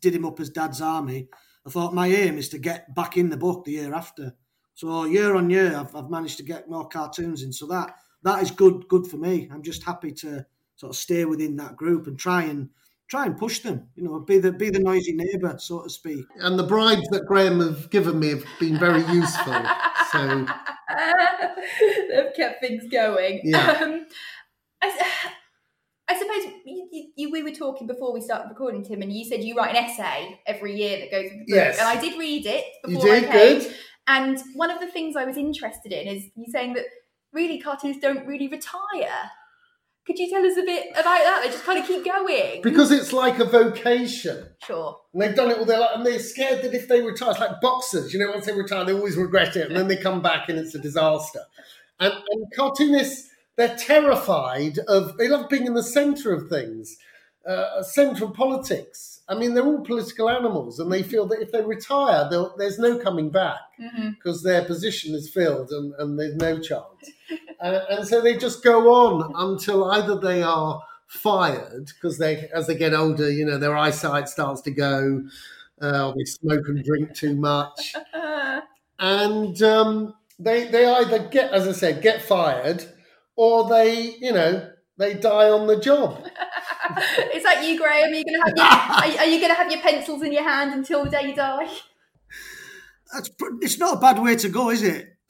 did 0.02 0.16
him 0.16 0.26
up 0.26 0.40
as 0.40 0.50
Dad's 0.50 0.82
Army. 0.82 1.28
I 1.66 1.70
thought 1.70 1.94
my 1.94 2.08
aim 2.08 2.38
is 2.38 2.50
to 2.50 2.58
get 2.58 2.94
back 2.96 3.18
in 3.18 3.30
the 3.30 3.38
book 3.38 3.66
the 3.66 3.74
year 3.74 3.94
after. 3.94 4.36
So 4.74 5.04
year 5.06 5.36
on 5.36 5.50
year, 5.50 5.76
I've, 5.76 5.94
I've 5.96 6.10
managed 6.10 6.38
to 6.38 6.44
get 6.44 6.70
more 6.70 6.88
cartoons 6.88 7.44
in. 7.44 7.52
So 7.52 7.68
that 7.68 7.96
that 8.24 8.42
is 8.42 8.52
good 8.52 8.88
good 8.88 9.08
for 9.08 9.18
me. 9.18 9.50
I'm 9.52 9.64
just 9.64 9.84
happy 9.84 10.12
to 10.14 10.46
sort 10.80 10.92
of 10.92 10.96
stay 10.96 11.26
within 11.26 11.58
that 11.58 11.76
group 11.76 12.08
and 12.08 12.18
try 12.18 12.44
and 12.44 12.70
try 13.10 13.26
and 13.26 13.38
push 13.38 13.60
them. 13.60 13.90
You 13.96 14.04
know, 14.04 14.20
be 14.22 14.38
the 14.38 14.52
be 14.54 14.70
the 14.70 14.80
noisy 14.80 15.14
neighbour, 15.14 15.58
so 15.60 15.84
to 15.84 15.90
speak. 15.90 16.26
And 16.40 16.58
the 16.58 16.64
bribes 16.64 17.08
that 17.12 17.26
Graham 17.28 17.60
have 17.60 17.90
given 17.90 18.18
me 18.20 18.30
have 18.30 18.46
been 18.60 18.80
very 18.80 19.04
useful. 19.14 19.62
so 20.12 20.46
they've 22.10 22.34
kept 22.36 22.62
things 22.62 22.84
going. 22.92 23.42
Yeah. 23.44 23.78
Um, 23.82 24.06
I, 24.82 24.98
I 26.08 26.18
suppose 26.18 26.54
you, 26.66 27.12
you, 27.18 27.32
we 27.32 27.44
were 27.44 27.52
talking 27.52 27.86
before 27.86 28.14
we 28.14 28.22
started 28.22 28.48
recording, 28.48 28.82
Tim, 28.84 29.02
and 29.02 29.12
you 29.12 29.26
said 29.26 29.44
you 29.44 29.56
write 29.56 29.76
an 29.76 29.84
essay 29.84 30.40
every 30.48 30.74
year 30.76 31.00
that 31.00 31.12
goes 31.12 31.24
with 31.26 31.32
the 31.34 31.38
book. 31.40 31.46
Yes. 31.50 31.78
And 31.80 31.88
I 31.88 32.00
did 32.00 32.18
read 32.18 32.46
it 32.46 32.64
You 32.86 32.96
before 32.96 33.12
I 33.12 33.20
did? 33.20 33.30
came. 33.30 33.60
Good. 33.60 33.76
And 34.08 34.40
one 34.56 34.72
of 34.72 34.80
the 34.80 34.88
things 34.88 35.18
I 35.18 35.26
was 35.26 35.36
interested 35.36 35.92
in 35.92 36.08
is 36.08 36.24
you 36.36 36.46
saying 36.48 36.74
that 36.76 36.86
really 37.34 37.60
cartoons 37.60 37.98
don't 38.00 38.26
really 38.26 38.48
retire. 38.48 39.30
Could 40.10 40.18
you 40.18 40.28
tell 40.28 40.44
us 40.44 40.58
a 40.58 40.64
bit 40.64 40.88
about 40.94 41.04
that? 41.04 41.42
They 41.44 41.52
just 41.52 41.64
kind 41.64 41.78
of 41.78 41.86
keep 41.86 42.04
going. 42.04 42.64
because 42.64 42.92
it's 42.92 43.14
like 43.14 43.38
a 43.38 43.46
vocation. 43.46 44.48
Sure. 44.66 45.00
And 45.14 45.22
they've 45.22 45.36
done 45.36 45.52
it 45.52 45.60
all 45.60 45.66
their 45.66 45.80
life, 45.80 45.92
and 45.94 46.04
they're 46.04 46.18
scared 46.18 46.64
that 46.64 46.74
if 46.74 46.88
they 46.88 47.00
retire, 47.04 47.30
it's 47.30 47.40
like 47.40 47.62
boxers, 47.62 48.12
you 48.12 48.20
know, 48.20 48.32
once 48.32 48.48
they 48.48 48.54
retire, 48.54 48.84
they 48.86 48.94
always 48.94 49.18
regret 49.18 49.56
it, 49.56 49.68
and 49.68 49.78
then 49.78 49.88
they 49.88 49.98
come 49.98 50.20
back 50.24 50.50
and 50.50 50.58
it's 50.58 50.74
a 50.74 50.80
disaster. 50.80 51.42
And, 52.00 52.12
and 52.12 52.46
cartoonists, 52.56 53.30
they're 53.56 53.76
terrified 53.78 54.80
of, 54.88 55.16
they 55.18 55.28
love 55.28 55.48
being 55.48 55.68
in 55.68 55.76
the 55.76 55.84
centre 55.84 56.34
of 56.34 56.50
things, 56.50 56.98
uh, 57.48 57.82
centre 57.84 58.26
of 58.26 58.34
politics. 58.34 59.22
I 59.28 59.36
mean, 59.36 59.54
they're 59.54 59.66
all 59.66 59.82
political 59.82 60.30
animals, 60.30 60.80
and 60.80 60.92
they 60.92 61.04
feel 61.04 61.28
that 61.28 61.42
if 61.42 61.52
they 61.52 61.62
retire, 61.62 62.30
there's 62.58 62.80
no 62.80 62.98
coming 62.98 63.30
back 63.30 63.60
because 64.18 64.44
their 64.44 64.66
position 64.66 65.14
is 65.14 65.30
filled 65.30 65.72
and, 65.72 65.94
and 66.00 66.20
there's 66.20 66.36
no 66.36 66.60
chance. 66.60 67.12
uh, 67.62 67.82
and 67.90 68.08
so 68.08 68.22
they 68.22 68.38
just 68.38 68.64
go 68.64 68.90
on 68.90 69.32
until 69.36 69.86
either 69.92 70.18
they 70.20 70.42
are 70.42 70.82
fired 71.08 71.92
because 71.96 72.18
they, 72.18 72.50
as 72.54 72.68
they 72.68 72.76
get 72.76 72.94
older, 72.94 73.30
you 73.30 73.46
know, 73.46 73.58
their 73.58 73.78
eyesight 73.78 74.30
starts 74.30 74.62
to 74.62 74.72
go, 74.72 75.24
uh, 75.82 76.08
or 76.08 76.14
they 76.18 76.26
smoke 76.26 76.68
and 76.68 76.84
drink 76.84 77.14
too 77.14 77.36
much, 77.36 77.96
and 79.00 79.62
um, 79.64 80.14
they 80.40 80.66
they 80.66 80.86
either 80.86 81.20
get, 81.20 81.52
as 81.52 81.68
I 81.68 81.72
said, 81.72 82.02
get 82.02 82.22
fired, 82.22 82.86
or 83.36 83.70
they, 83.70 84.16
you 84.20 84.32
know, 84.32 84.70
they 84.98 85.14
die 85.14 85.50
on 85.50 85.68
the 85.68 85.80
job. 85.80 86.28
is 87.34 87.44
that 87.44 87.64
you, 87.66 87.78
Graham? 87.78 88.12
Are 88.12 88.16
you 88.16 88.24
gonna 88.24 88.46
have 88.46 88.58
your, 88.58 88.66
are, 88.66 89.26
are 89.26 89.30
you 89.30 89.40
going 89.40 89.52
to 89.52 89.56
have 89.56 89.72
your 89.72 89.82
pencils 89.82 90.22
in 90.24 90.32
your 90.32 90.44
hand 90.44 90.74
until 90.74 91.04
the 91.04 91.10
day 91.10 91.30
you 91.30 91.36
die? 91.36 91.68
That's 93.14 93.30
it's 93.62 93.80
not 93.80 93.98
a 93.98 94.00
bad 94.00 94.20
way 94.20 94.36
to 94.36 94.50
go, 94.50 94.70
is 94.70 94.84
it? 94.84 95.16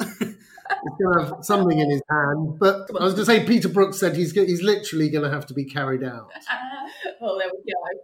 He's 0.84 0.94
going 1.02 1.20
to 1.20 1.36
have 1.36 1.46
something 1.46 1.80
in 1.80 1.90
his 1.90 2.02
hand. 2.10 2.60
But 2.60 2.90
I 3.00 3.04
was 3.04 3.14
going 3.14 3.26
to 3.26 3.26
say, 3.26 3.46
Peter 3.46 3.70
Brookes 3.70 4.00
said 4.00 4.16
he's 4.16 4.34
he's 4.34 4.62
literally 4.62 5.10
going 5.10 5.24
to 5.24 5.30
have 5.30 5.48
to 5.48 5.54
be 5.54 5.66
carried 5.66 6.04
out. 6.04 6.32
well, 7.22 7.40
there 7.40 7.50
we 7.52 7.74
go. 7.74 8.02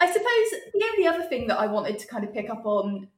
I 0.00 0.06
suppose 0.06 0.60
the 0.72 0.84
only 0.92 1.06
other 1.06 1.24
thing 1.24 1.48
that 1.48 1.58
I 1.58 1.66
wanted 1.66 1.98
to 1.98 2.06
kind 2.06 2.24
of 2.24 2.32
pick 2.32 2.48
up 2.48 2.64
on 2.64 3.08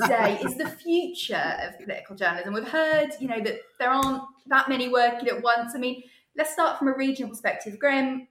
today 0.00 0.40
is 0.42 0.56
the 0.56 0.68
future 0.68 1.56
of 1.62 1.78
political 1.78 2.16
journalism. 2.16 2.54
We've 2.54 2.66
heard, 2.66 3.10
you 3.20 3.28
know, 3.28 3.40
that 3.40 3.58
there 3.78 3.90
aren't 3.90 4.22
that 4.46 4.68
many 4.68 4.88
working 4.88 5.28
at 5.28 5.42
once. 5.42 5.72
I 5.74 5.78
mean, 5.78 6.02
let's 6.36 6.52
start 6.52 6.78
from 6.78 6.88
a 6.88 6.96
regional 6.96 7.30
perspective. 7.30 7.78
Graham, 7.78 8.26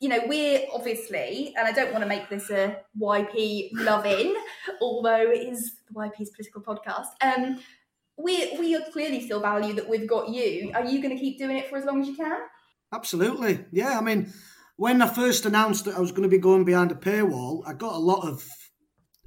you 0.00 0.08
know, 0.08 0.20
we're 0.26 0.66
obviously, 0.72 1.54
and 1.56 1.68
I 1.68 1.72
don't 1.72 1.92
want 1.92 2.02
to 2.02 2.08
make 2.08 2.30
this 2.30 2.48
a 2.50 2.78
YP 2.98 3.68
loving, 3.74 4.34
although 4.80 5.30
it 5.30 5.46
is 5.46 5.74
the 5.88 5.94
YP's 5.94 6.30
political 6.30 6.62
podcast. 6.62 7.08
Um, 7.20 7.60
we 8.16 8.56
we 8.58 8.82
clearly 8.92 9.20
still 9.20 9.40
value 9.40 9.74
that 9.74 9.88
we've 9.88 10.08
got 10.08 10.30
you. 10.30 10.72
Are 10.74 10.84
you 10.84 11.02
going 11.02 11.14
to 11.14 11.20
keep 11.20 11.38
doing 11.38 11.58
it 11.58 11.68
for 11.68 11.76
as 11.76 11.84
long 11.84 12.00
as 12.00 12.08
you 12.08 12.16
can? 12.16 12.38
Absolutely. 12.92 13.64
Yeah. 13.72 13.98
I 13.98 14.00
mean, 14.00 14.32
when 14.76 15.02
I 15.02 15.06
first 15.06 15.44
announced 15.44 15.84
that 15.84 15.96
I 15.96 16.00
was 16.00 16.12
going 16.12 16.22
to 16.22 16.28
be 16.28 16.38
going 16.38 16.64
behind 16.64 16.90
a 16.92 16.96
paywall, 16.96 17.62
I 17.66 17.74
got 17.74 17.94
a 17.94 17.98
lot 17.98 18.26
of 18.26 18.46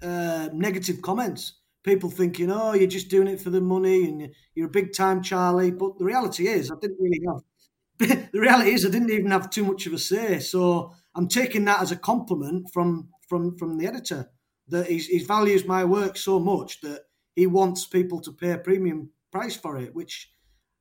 uh, 0.01 0.49
negative 0.53 1.01
comments. 1.01 1.59
People 1.83 2.09
thinking, 2.09 2.49
"Oh, 2.49 2.73
you're 2.73 2.87
just 2.87 3.09
doing 3.09 3.27
it 3.27 3.41
for 3.41 3.51
the 3.51 3.61
money, 3.61 4.05
and 4.05 4.29
you're 4.55 4.67
a 4.67 4.71
big 4.71 4.93
time 4.93 5.21
Charlie." 5.21 5.71
But 5.71 5.99
the 5.99 6.05
reality 6.05 6.47
is, 6.47 6.71
I 6.71 6.75
didn't 6.81 6.97
really 6.99 7.21
have. 7.27 7.43
the 7.99 8.29
reality 8.39 8.71
is, 8.71 8.85
I 8.85 8.89
didn't 8.89 9.11
even 9.11 9.31
have 9.31 9.49
too 9.49 9.63
much 9.63 9.85
of 9.85 9.93
a 9.93 9.97
say. 9.97 10.39
So 10.39 10.93
I'm 11.15 11.27
taking 11.27 11.65
that 11.65 11.81
as 11.81 11.91
a 11.91 11.95
compliment 11.95 12.69
from 12.73 13.09
from 13.27 13.57
from 13.57 13.77
the 13.77 13.87
editor 13.87 14.29
that 14.67 14.87
he, 14.87 14.97
he 14.97 15.19
values 15.23 15.65
my 15.65 15.83
work 15.83 16.17
so 16.17 16.39
much 16.39 16.81
that 16.81 17.01
he 17.35 17.47
wants 17.47 17.85
people 17.85 18.19
to 18.21 18.31
pay 18.31 18.51
a 18.51 18.57
premium 18.57 19.09
price 19.31 19.55
for 19.55 19.77
it, 19.77 19.93
which 19.93 20.31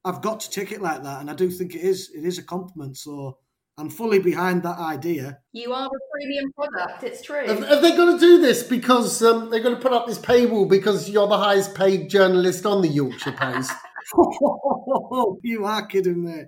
I've 0.05 0.23
got 0.23 0.41
to 0.41 0.51
take 0.51 0.73
it 0.73 0.83
like 0.83 1.03
that, 1.03 1.21
and 1.21 1.31
I 1.31 1.35
do 1.35 1.51
think 1.51 1.75
it 1.75 1.83
is 1.83 2.11
it 2.15 2.25
is 2.25 2.39
a 2.39 2.43
compliment. 2.43 2.97
So 2.97 3.39
I'm 3.79 3.89
fully 3.89 4.19
behind 4.19 4.63
that 4.65 4.79
idea. 4.79 5.39
You 5.53 5.73
are 5.73 5.87
a 5.87 6.01
premium 6.13 6.53
product. 6.53 7.05
It's 7.05 7.23
true. 7.23 7.47
Have, 7.47 7.67
have 7.67 7.83
they 7.83 7.97
got 7.97 8.13
to 8.13 8.19
do 8.19 8.41
this 8.41 8.63
because 8.63 9.23
um, 9.23 9.51
they're 9.51 9.63
going 9.63 9.77
to 9.77 9.81
put 9.81 9.93
up 9.93 10.07
this 10.07 10.19
paywall 10.19 10.69
because 10.69 11.09
you're 11.09 11.29
the 11.29 11.39
highest 11.39 11.75
paid 11.75 12.11
journalist 12.11 12.67
on 12.67 12.83
the 12.83 12.89
Yorkshire 12.89 13.33
Post? 13.33 13.73
you 15.43 15.65
are 15.65 15.87
kidding 15.87 16.25
me. 16.25 16.45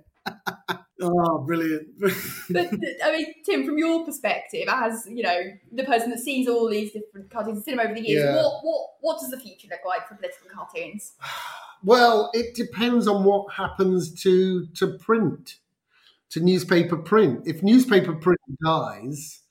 Oh, 1.01 1.39
brilliant! 1.39 1.87
but 1.99 2.73
I 3.03 3.11
mean, 3.11 3.27
Tim, 3.45 3.65
from 3.65 3.77
your 3.77 4.05
perspective, 4.05 4.65
as 4.67 5.07
you 5.09 5.23
know, 5.23 5.39
the 5.71 5.83
person 5.83 6.09
that 6.11 6.19
sees 6.19 6.47
all 6.47 6.69
these 6.69 6.91
different 6.91 7.29
cartoons 7.29 7.57
in 7.59 7.63
cinema 7.63 7.83
over 7.83 7.93
the 7.93 8.01
years, 8.07 8.23
Yeah. 8.23 8.35
what 8.35 8.63
what 8.63 8.87
what 9.01 9.19
does 9.19 9.29
the 9.31 9.39
future 9.39 9.67
look 9.69 9.81
like 9.85 10.07
for 10.07 10.15
political 10.15 10.49
cartoons? 10.53 11.13
Well, 11.83 12.31
it 12.33 12.55
depends 12.55 13.07
on 13.07 13.25
what 13.25 13.53
happens 13.53 14.11
to 14.23 14.65
to 14.67 14.97
print, 14.97 15.57
to 16.31 16.39
newspaper 16.39 16.97
print. 16.97 17.43
If 17.45 17.61
newspaper 17.61 18.13
print 18.15 18.39
dies 18.63 19.41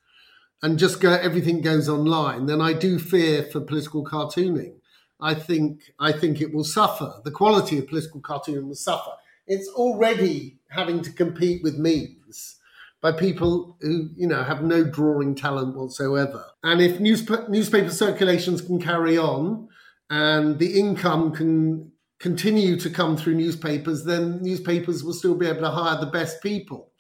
and 0.60 0.76
just 0.76 1.00
go 1.00 1.12
everything 1.12 1.60
goes 1.60 1.88
online, 1.88 2.46
then 2.46 2.60
I 2.60 2.72
do 2.72 2.98
fear 2.98 3.44
for 3.44 3.60
political 3.60 4.04
cartooning. 4.04 4.76
I 5.20 5.34
think 5.34 5.92
I 6.00 6.10
think 6.10 6.40
it 6.40 6.52
will 6.52 6.64
suffer. 6.64 7.20
The 7.22 7.30
quality 7.30 7.78
of 7.78 7.86
political 7.86 8.20
cartooning 8.20 8.66
will 8.66 8.74
suffer. 8.74 9.12
It's 9.46 9.68
already 9.68 10.58
having 10.70 11.02
to 11.02 11.12
compete 11.12 11.62
with 11.62 11.76
memes 11.78 12.56
by 13.00 13.12
people 13.12 13.76
who 13.80 14.10
you 14.16 14.26
know 14.26 14.42
have 14.42 14.62
no 14.62 14.84
drawing 14.84 15.34
talent 15.34 15.76
whatsoever. 15.76 16.44
And 16.62 16.80
if 16.80 16.98
newspa- 16.98 17.48
newspaper 17.48 17.90
circulations 17.90 18.60
can 18.62 18.80
carry 18.80 19.18
on 19.18 19.68
and 20.10 20.58
the 20.58 20.78
income 20.78 21.32
can 21.32 21.92
continue 22.18 22.76
to 22.78 22.88
come 22.88 23.16
through 23.16 23.34
newspapers, 23.34 24.04
then 24.04 24.40
newspapers 24.42 25.04
will 25.04 25.12
still 25.12 25.34
be 25.34 25.46
able 25.46 25.60
to 25.60 25.70
hire 25.70 26.00
the 26.00 26.10
best 26.10 26.42
people. 26.42 26.92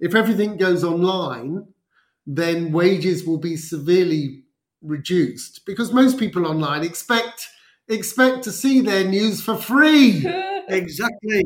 If 0.00 0.14
everything 0.14 0.56
goes 0.56 0.84
online, 0.84 1.66
then 2.26 2.72
wages 2.72 3.24
will 3.26 3.38
be 3.38 3.56
severely 3.56 4.44
reduced 4.82 5.64
because 5.66 5.92
most 5.92 6.18
people 6.18 6.46
online 6.46 6.84
expect 6.84 7.48
expect 7.88 8.44
to 8.44 8.52
see 8.52 8.80
their 8.80 9.04
news 9.04 9.42
for 9.42 9.56
free. 9.56 10.26
exactly, 10.68 11.44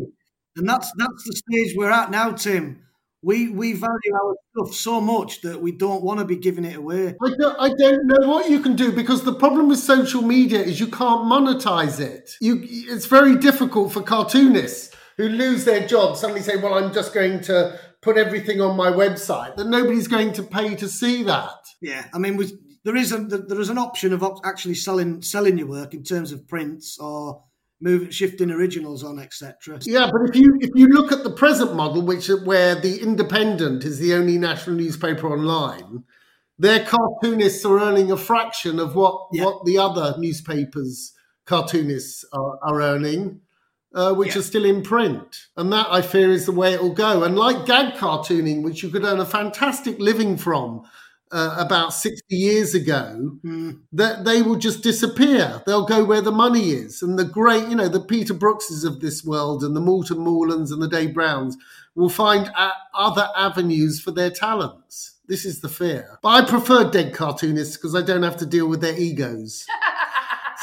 and 0.56 0.68
that's 0.68 0.92
that's 0.96 1.24
the 1.24 1.36
stage 1.36 1.76
we're 1.76 1.90
at 1.90 2.10
now, 2.10 2.32
Tim. 2.32 2.82
We 3.22 3.48
we 3.48 3.72
value 3.72 4.14
our 4.14 4.36
stuff 4.50 4.74
so 4.74 5.00
much 5.00 5.42
that 5.42 5.60
we 5.60 5.72
don't 5.72 6.02
want 6.02 6.18
to 6.18 6.24
be 6.24 6.36
giving 6.36 6.64
it 6.64 6.76
away. 6.76 7.14
I 7.22 7.30
don't, 7.38 7.56
I 7.60 7.68
don't 7.68 8.06
know 8.06 8.28
what 8.28 8.50
you 8.50 8.60
can 8.60 8.74
do 8.74 8.90
because 8.90 9.22
the 9.22 9.34
problem 9.34 9.68
with 9.68 9.78
social 9.78 10.22
media 10.22 10.60
is 10.60 10.80
you 10.80 10.88
can't 10.88 11.22
monetize 11.22 12.00
it. 12.00 12.32
You, 12.40 12.60
it's 12.64 13.06
very 13.06 13.36
difficult 13.36 13.92
for 13.92 14.02
cartoonists 14.02 14.94
who 15.16 15.28
lose 15.28 15.64
their 15.64 15.86
job 15.86 16.16
suddenly 16.16 16.42
say, 16.42 16.56
"Well, 16.56 16.74
I'm 16.74 16.92
just 16.92 17.14
going 17.14 17.40
to 17.42 17.78
put 18.00 18.16
everything 18.16 18.60
on 18.60 18.76
my 18.76 18.90
website." 18.90 19.54
That 19.54 19.68
nobody's 19.68 20.08
going 20.08 20.32
to 20.34 20.42
pay 20.42 20.74
to 20.74 20.88
see 20.88 21.22
that. 21.22 21.54
Yeah, 21.80 22.04
I 22.12 22.18
mean, 22.18 22.36
with, 22.36 22.52
there 22.84 22.96
is 22.96 23.12
a 23.12 23.18
there 23.18 23.60
is 23.60 23.68
an 23.68 23.78
option 23.78 24.12
of 24.12 24.24
actually 24.44 24.74
selling 24.74 25.22
selling 25.22 25.58
your 25.58 25.68
work 25.68 25.94
in 25.94 26.02
terms 26.02 26.32
of 26.32 26.48
prints 26.48 26.98
or 26.98 27.44
moving 27.82 28.10
shifting 28.10 28.50
originals 28.50 29.02
on, 29.04 29.18
etc. 29.18 29.80
Yeah, 29.82 30.08
but 30.10 30.30
if 30.30 30.36
you 30.36 30.56
if 30.60 30.70
you 30.74 30.86
look 30.86 31.12
at 31.12 31.24
the 31.24 31.32
present 31.32 31.74
model, 31.74 32.00
which 32.00 32.28
where 32.28 32.74
the 32.74 33.02
Independent 33.02 33.84
is 33.84 33.98
the 33.98 34.14
only 34.14 34.38
national 34.38 34.76
newspaper 34.76 35.30
online, 35.30 36.04
their 36.58 36.86
cartoonists 36.86 37.64
are 37.64 37.80
earning 37.80 38.10
a 38.10 38.16
fraction 38.16 38.78
of 38.78 38.94
what 38.94 39.28
what 39.32 39.64
the 39.64 39.78
other 39.78 40.14
newspapers 40.18 41.12
cartoonists 41.44 42.24
are, 42.32 42.58
are 42.62 42.80
earning, 42.80 43.40
uh, 43.94 44.14
which 44.14 44.36
are 44.36 44.42
still 44.42 44.64
in 44.64 44.82
print, 44.82 45.48
and 45.56 45.72
that 45.72 45.88
I 45.90 46.02
fear 46.02 46.30
is 46.30 46.46
the 46.46 46.52
way 46.52 46.72
it 46.72 46.80
will 46.80 46.94
go. 46.94 47.24
And 47.24 47.36
like 47.36 47.66
gag 47.66 47.94
cartooning, 47.94 48.62
which 48.62 48.82
you 48.82 48.90
could 48.90 49.04
earn 49.04 49.20
a 49.20 49.26
fantastic 49.26 49.98
living 49.98 50.36
from. 50.36 50.84
Uh, 51.34 51.56
about 51.58 51.94
60 51.94 52.36
years 52.36 52.74
ago 52.74 53.38
that 53.90 54.24
they 54.26 54.42
will 54.42 54.56
just 54.56 54.82
disappear. 54.82 55.62
They'll 55.64 55.86
go 55.86 56.04
where 56.04 56.20
the 56.20 56.30
money 56.30 56.72
is. 56.72 57.00
And 57.00 57.18
the 57.18 57.24
great, 57.24 57.68
you 57.68 57.74
know, 57.74 57.88
the 57.88 58.00
Peter 58.00 58.34
Brookses 58.34 58.84
of 58.84 59.00
this 59.00 59.24
world 59.24 59.64
and 59.64 59.74
the 59.74 59.80
Morten 59.80 60.18
Morlands 60.18 60.70
and 60.70 60.82
the 60.82 60.88
Dave 60.88 61.14
Browns 61.14 61.56
will 61.94 62.10
find 62.10 62.48
a- 62.48 62.72
other 62.92 63.28
avenues 63.34 63.98
for 63.98 64.10
their 64.10 64.30
talents. 64.30 65.14
This 65.26 65.46
is 65.46 65.60
the 65.62 65.70
fear. 65.70 66.18
But 66.22 66.28
I 66.28 66.44
prefer 66.46 66.90
dead 66.90 67.14
cartoonists 67.14 67.78
because 67.78 67.94
I 67.94 68.02
don't 68.02 68.24
have 68.24 68.36
to 68.38 68.46
deal 68.46 68.68
with 68.68 68.82
their 68.82 68.98
egos. 68.98 69.64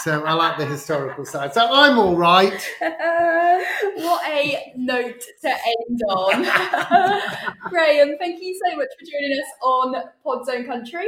so 0.03 0.23
I 0.23 0.33
like 0.33 0.57
the 0.57 0.65
historical 0.65 1.25
side. 1.25 1.53
So 1.53 1.67
I'm 1.69 1.97
all 1.97 2.15
right. 2.15 2.61
what 2.79 4.27
a 4.27 4.73
note 4.75 5.23
to 5.41 5.49
end 5.49 6.01
on. 6.09 6.43
Graham, 7.69 8.17
thank 8.17 8.41
you 8.41 8.59
so 8.65 8.75
much 8.75 8.87
for 8.97 9.05
joining 9.05 9.39
us 9.39 9.51
on 9.63 9.95
Podzone 10.25 10.65
Country. 10.65 11.07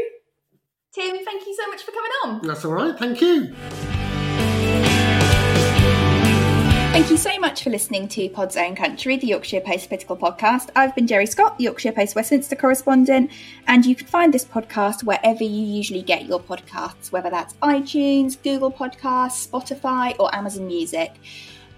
Tim, 0.93 1.23
thank 1.23 1.45
you 1.45 1.55
so 1.55 1.67
much 1.69 1.83
for 1.83 1.91
coming 1.91 2.11
on. 2.25 2.47
That's 2.47 2.65
all 2.65 2.73
right. 2.73 2.97
Thank 2.97 3.21
you. 3.21 3.55
Thank 6.91 7.09
you 7.09 7.15
so 7.15 7.39
much 7.39 7.63
for 7.63 7.69
listening 7.69 8.09
to 8.09 8.27
Pod's 8.27 8.57
Own 8.57 8.75
Country, 8.75 9.15
the 9.15 9.27
Yorkshire 9.27 9.61
Post 9.61 9.87
political 9.87 10.17
podcast. 10.17 10.71
I've 10.75 10.93
been 10.93 11.05
Geri 11.05 11.25
Scott, 11.25 11.57
the 11.57 11.63
Yorkshire 11.63 11.93
Post 11.93 12.15
Westminster 12.17 12.57
correspondent, 12.57 13.31
and 13.65 13.85
you 13.85 13.95
can 13.95 14.07
find 14.07 14.33
this 14.33 14.43
podcast 14.43 15.05
wherever 15.05 15.41
you 15.41 15.63
usually 15.63 16.01
get 16.01 16.25
your 16.25 16.41
podcasts, 16.41 17.09
whether 17.09 17.29
that's 17.29 17.53
iTunes, 17.63 18.35
Google 18.43 18.73
Podcasts, 18.73 19.47
Spotify, 19.47 20.19
or 20.19 20.35
Amazon 20.35 20.67
Music. 20.67 21.13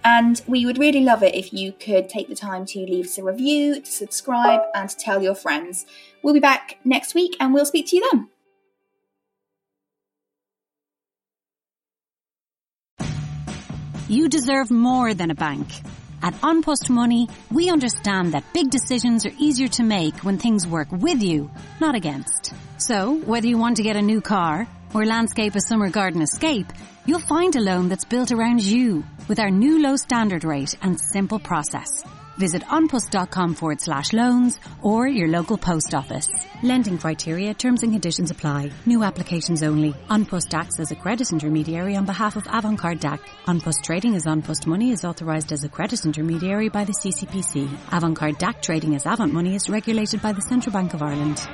And 0.03 0.41
we 0.47 0.65
would 0.65 0.79
really 0.79 1.01
love 1.01 1.21
it 1.21 1.35
if 1.35 1.53
you 1.53 1.73
could 1.73 2.09
take 2.09 2.27
the 2.27 2.35
time 2.35 2.65
to 2.65 2.79
leave 2.79 3.05
us 3.05 3.19
a 3.19 3.23
review, 3.23 3.81
to 3.81 3.91
subscribe, 3.91 4.61
and 4.73 4.89
to 4.89 4.97
tell 4.97 5.21
your 5.21 5.35
friends. 5.35 5.85
We'll 6.23 6.33
be 6.33 6.39
back 6.39 6.79
next 6.83 7.13
week 7.13 7.37
and 7.39 7.53
we'll 7.53 7.67
speak 7.67 7.87
to 7.89 7.97
you 7.97 8.09
then. 8.11 8.29
You 14.13 14.29
deserve 14.29 14.69
more 14.69 15.15
than 15.15 15.31
a 15.31 15.33
bank. 15.33 15.67
At 16.21 16.35
An 16.43 16.61
Post 16.61 16.87
Money, 16.87 17.29
we 17.49 17.71
understand 17.71 18.33
that 18.33 18.53
big 18.53 18.69
decisions 18.69 19.25
are 19.25 19.33
easier 19.39 19.67
to 19.69 19.81
make 19.81 20.17
when 20.17 20.37
things 20.37 20.67
work 20.67 20.91
with 20.91 21.23
you, 21.23 21.49
not 21.81 21.95
against. 21.95 22.53
So, 22.77 23.15
whether 23.25 23.47
you 23.47 23.57
want 23.57 23.77
to 23.77 23.81
get 23.81 23.95
a 23.95 24.03
new 24.03 24.21
car 24.21 24.67
or 24.93 25.03
landscape 25.03 25.55
a 25.55 25.61
summer 25.61 25.89
garden 25.89 26.21
escape, 26.21 26.67
you'll 27.07 27.27
find 27.27 27.55
a 27.55 27.59
loan 27.59 27.89
that's 27.89 28.05
built 28.05 28.31
around 28.31 28.61
you 28.61 29.03
with 29.27 29.39
our 29.39 29.49
new 29.49 29.81
low 29.81 29.95
standard 29.95 30.43
rate 30.43 30.75
and 30.83 31.01
simple 31.01 31.39
process. 31.39 32.03
Visit 32.37 32.63
anpost.com 32.63 33.55
forward 33.55 33.81
slash 33.81 34.11
loans 34.13 34.59
or 34.81 35.07
your 35.07 35.27
local 35.27 35.57
post 35.57 35.93
office. 35.93 36.29
Lending 36.63 36.97
criteria, 36.97 37.53
terms 37.53 37.83
and 37.83 37.91
conditions 37.91 38.31
apply. 38.31 38.71
New 38.85 39.03
applications 39.03 39.63
only. 39.63 39.93
An 40.09 40.25
Post 40.25 40.53
acts 40.53 40.79
as 40.79 40.91
a 40.91 40.95
credit 40.95 41.31
intermediary 41.31 41.95
on 41.95 42.05
behalf 42.05 42.35
of 42.35 42.45
Avantcard 42.45 42.99
DAC. 42.99 43.19
An 43.47 43.61
Post 43.61 43.83
trading 43.83 44.15
as 44.15 44.25
An 44.25 44.41
Post 44.41 44.65
Money 44.65 44.91
is 44.91 45.05
authorised 45.05 45.51
as 45.51 45.63
a 45.63 45.69
credit 45.69 46.05
intermediary 46.05 46.69
by 46.69 46.83
the 46.83 46.93
CCPC. 46.93 47.67
Avantcard 47.89 48.37
DAC 48.37 48.61
trading 48.61 48.95
as 48.95 49.05
Avant 49.05 49.31
Money 49.33 49.55
is 49.55 49.69
regulated 49.69 50.21
by 50.21 50.33
the 50.33 50.41
Central 50.41 50.73
Bank 50.73 50.93
of 50.93 51.01
Ireland. 51.01 51.47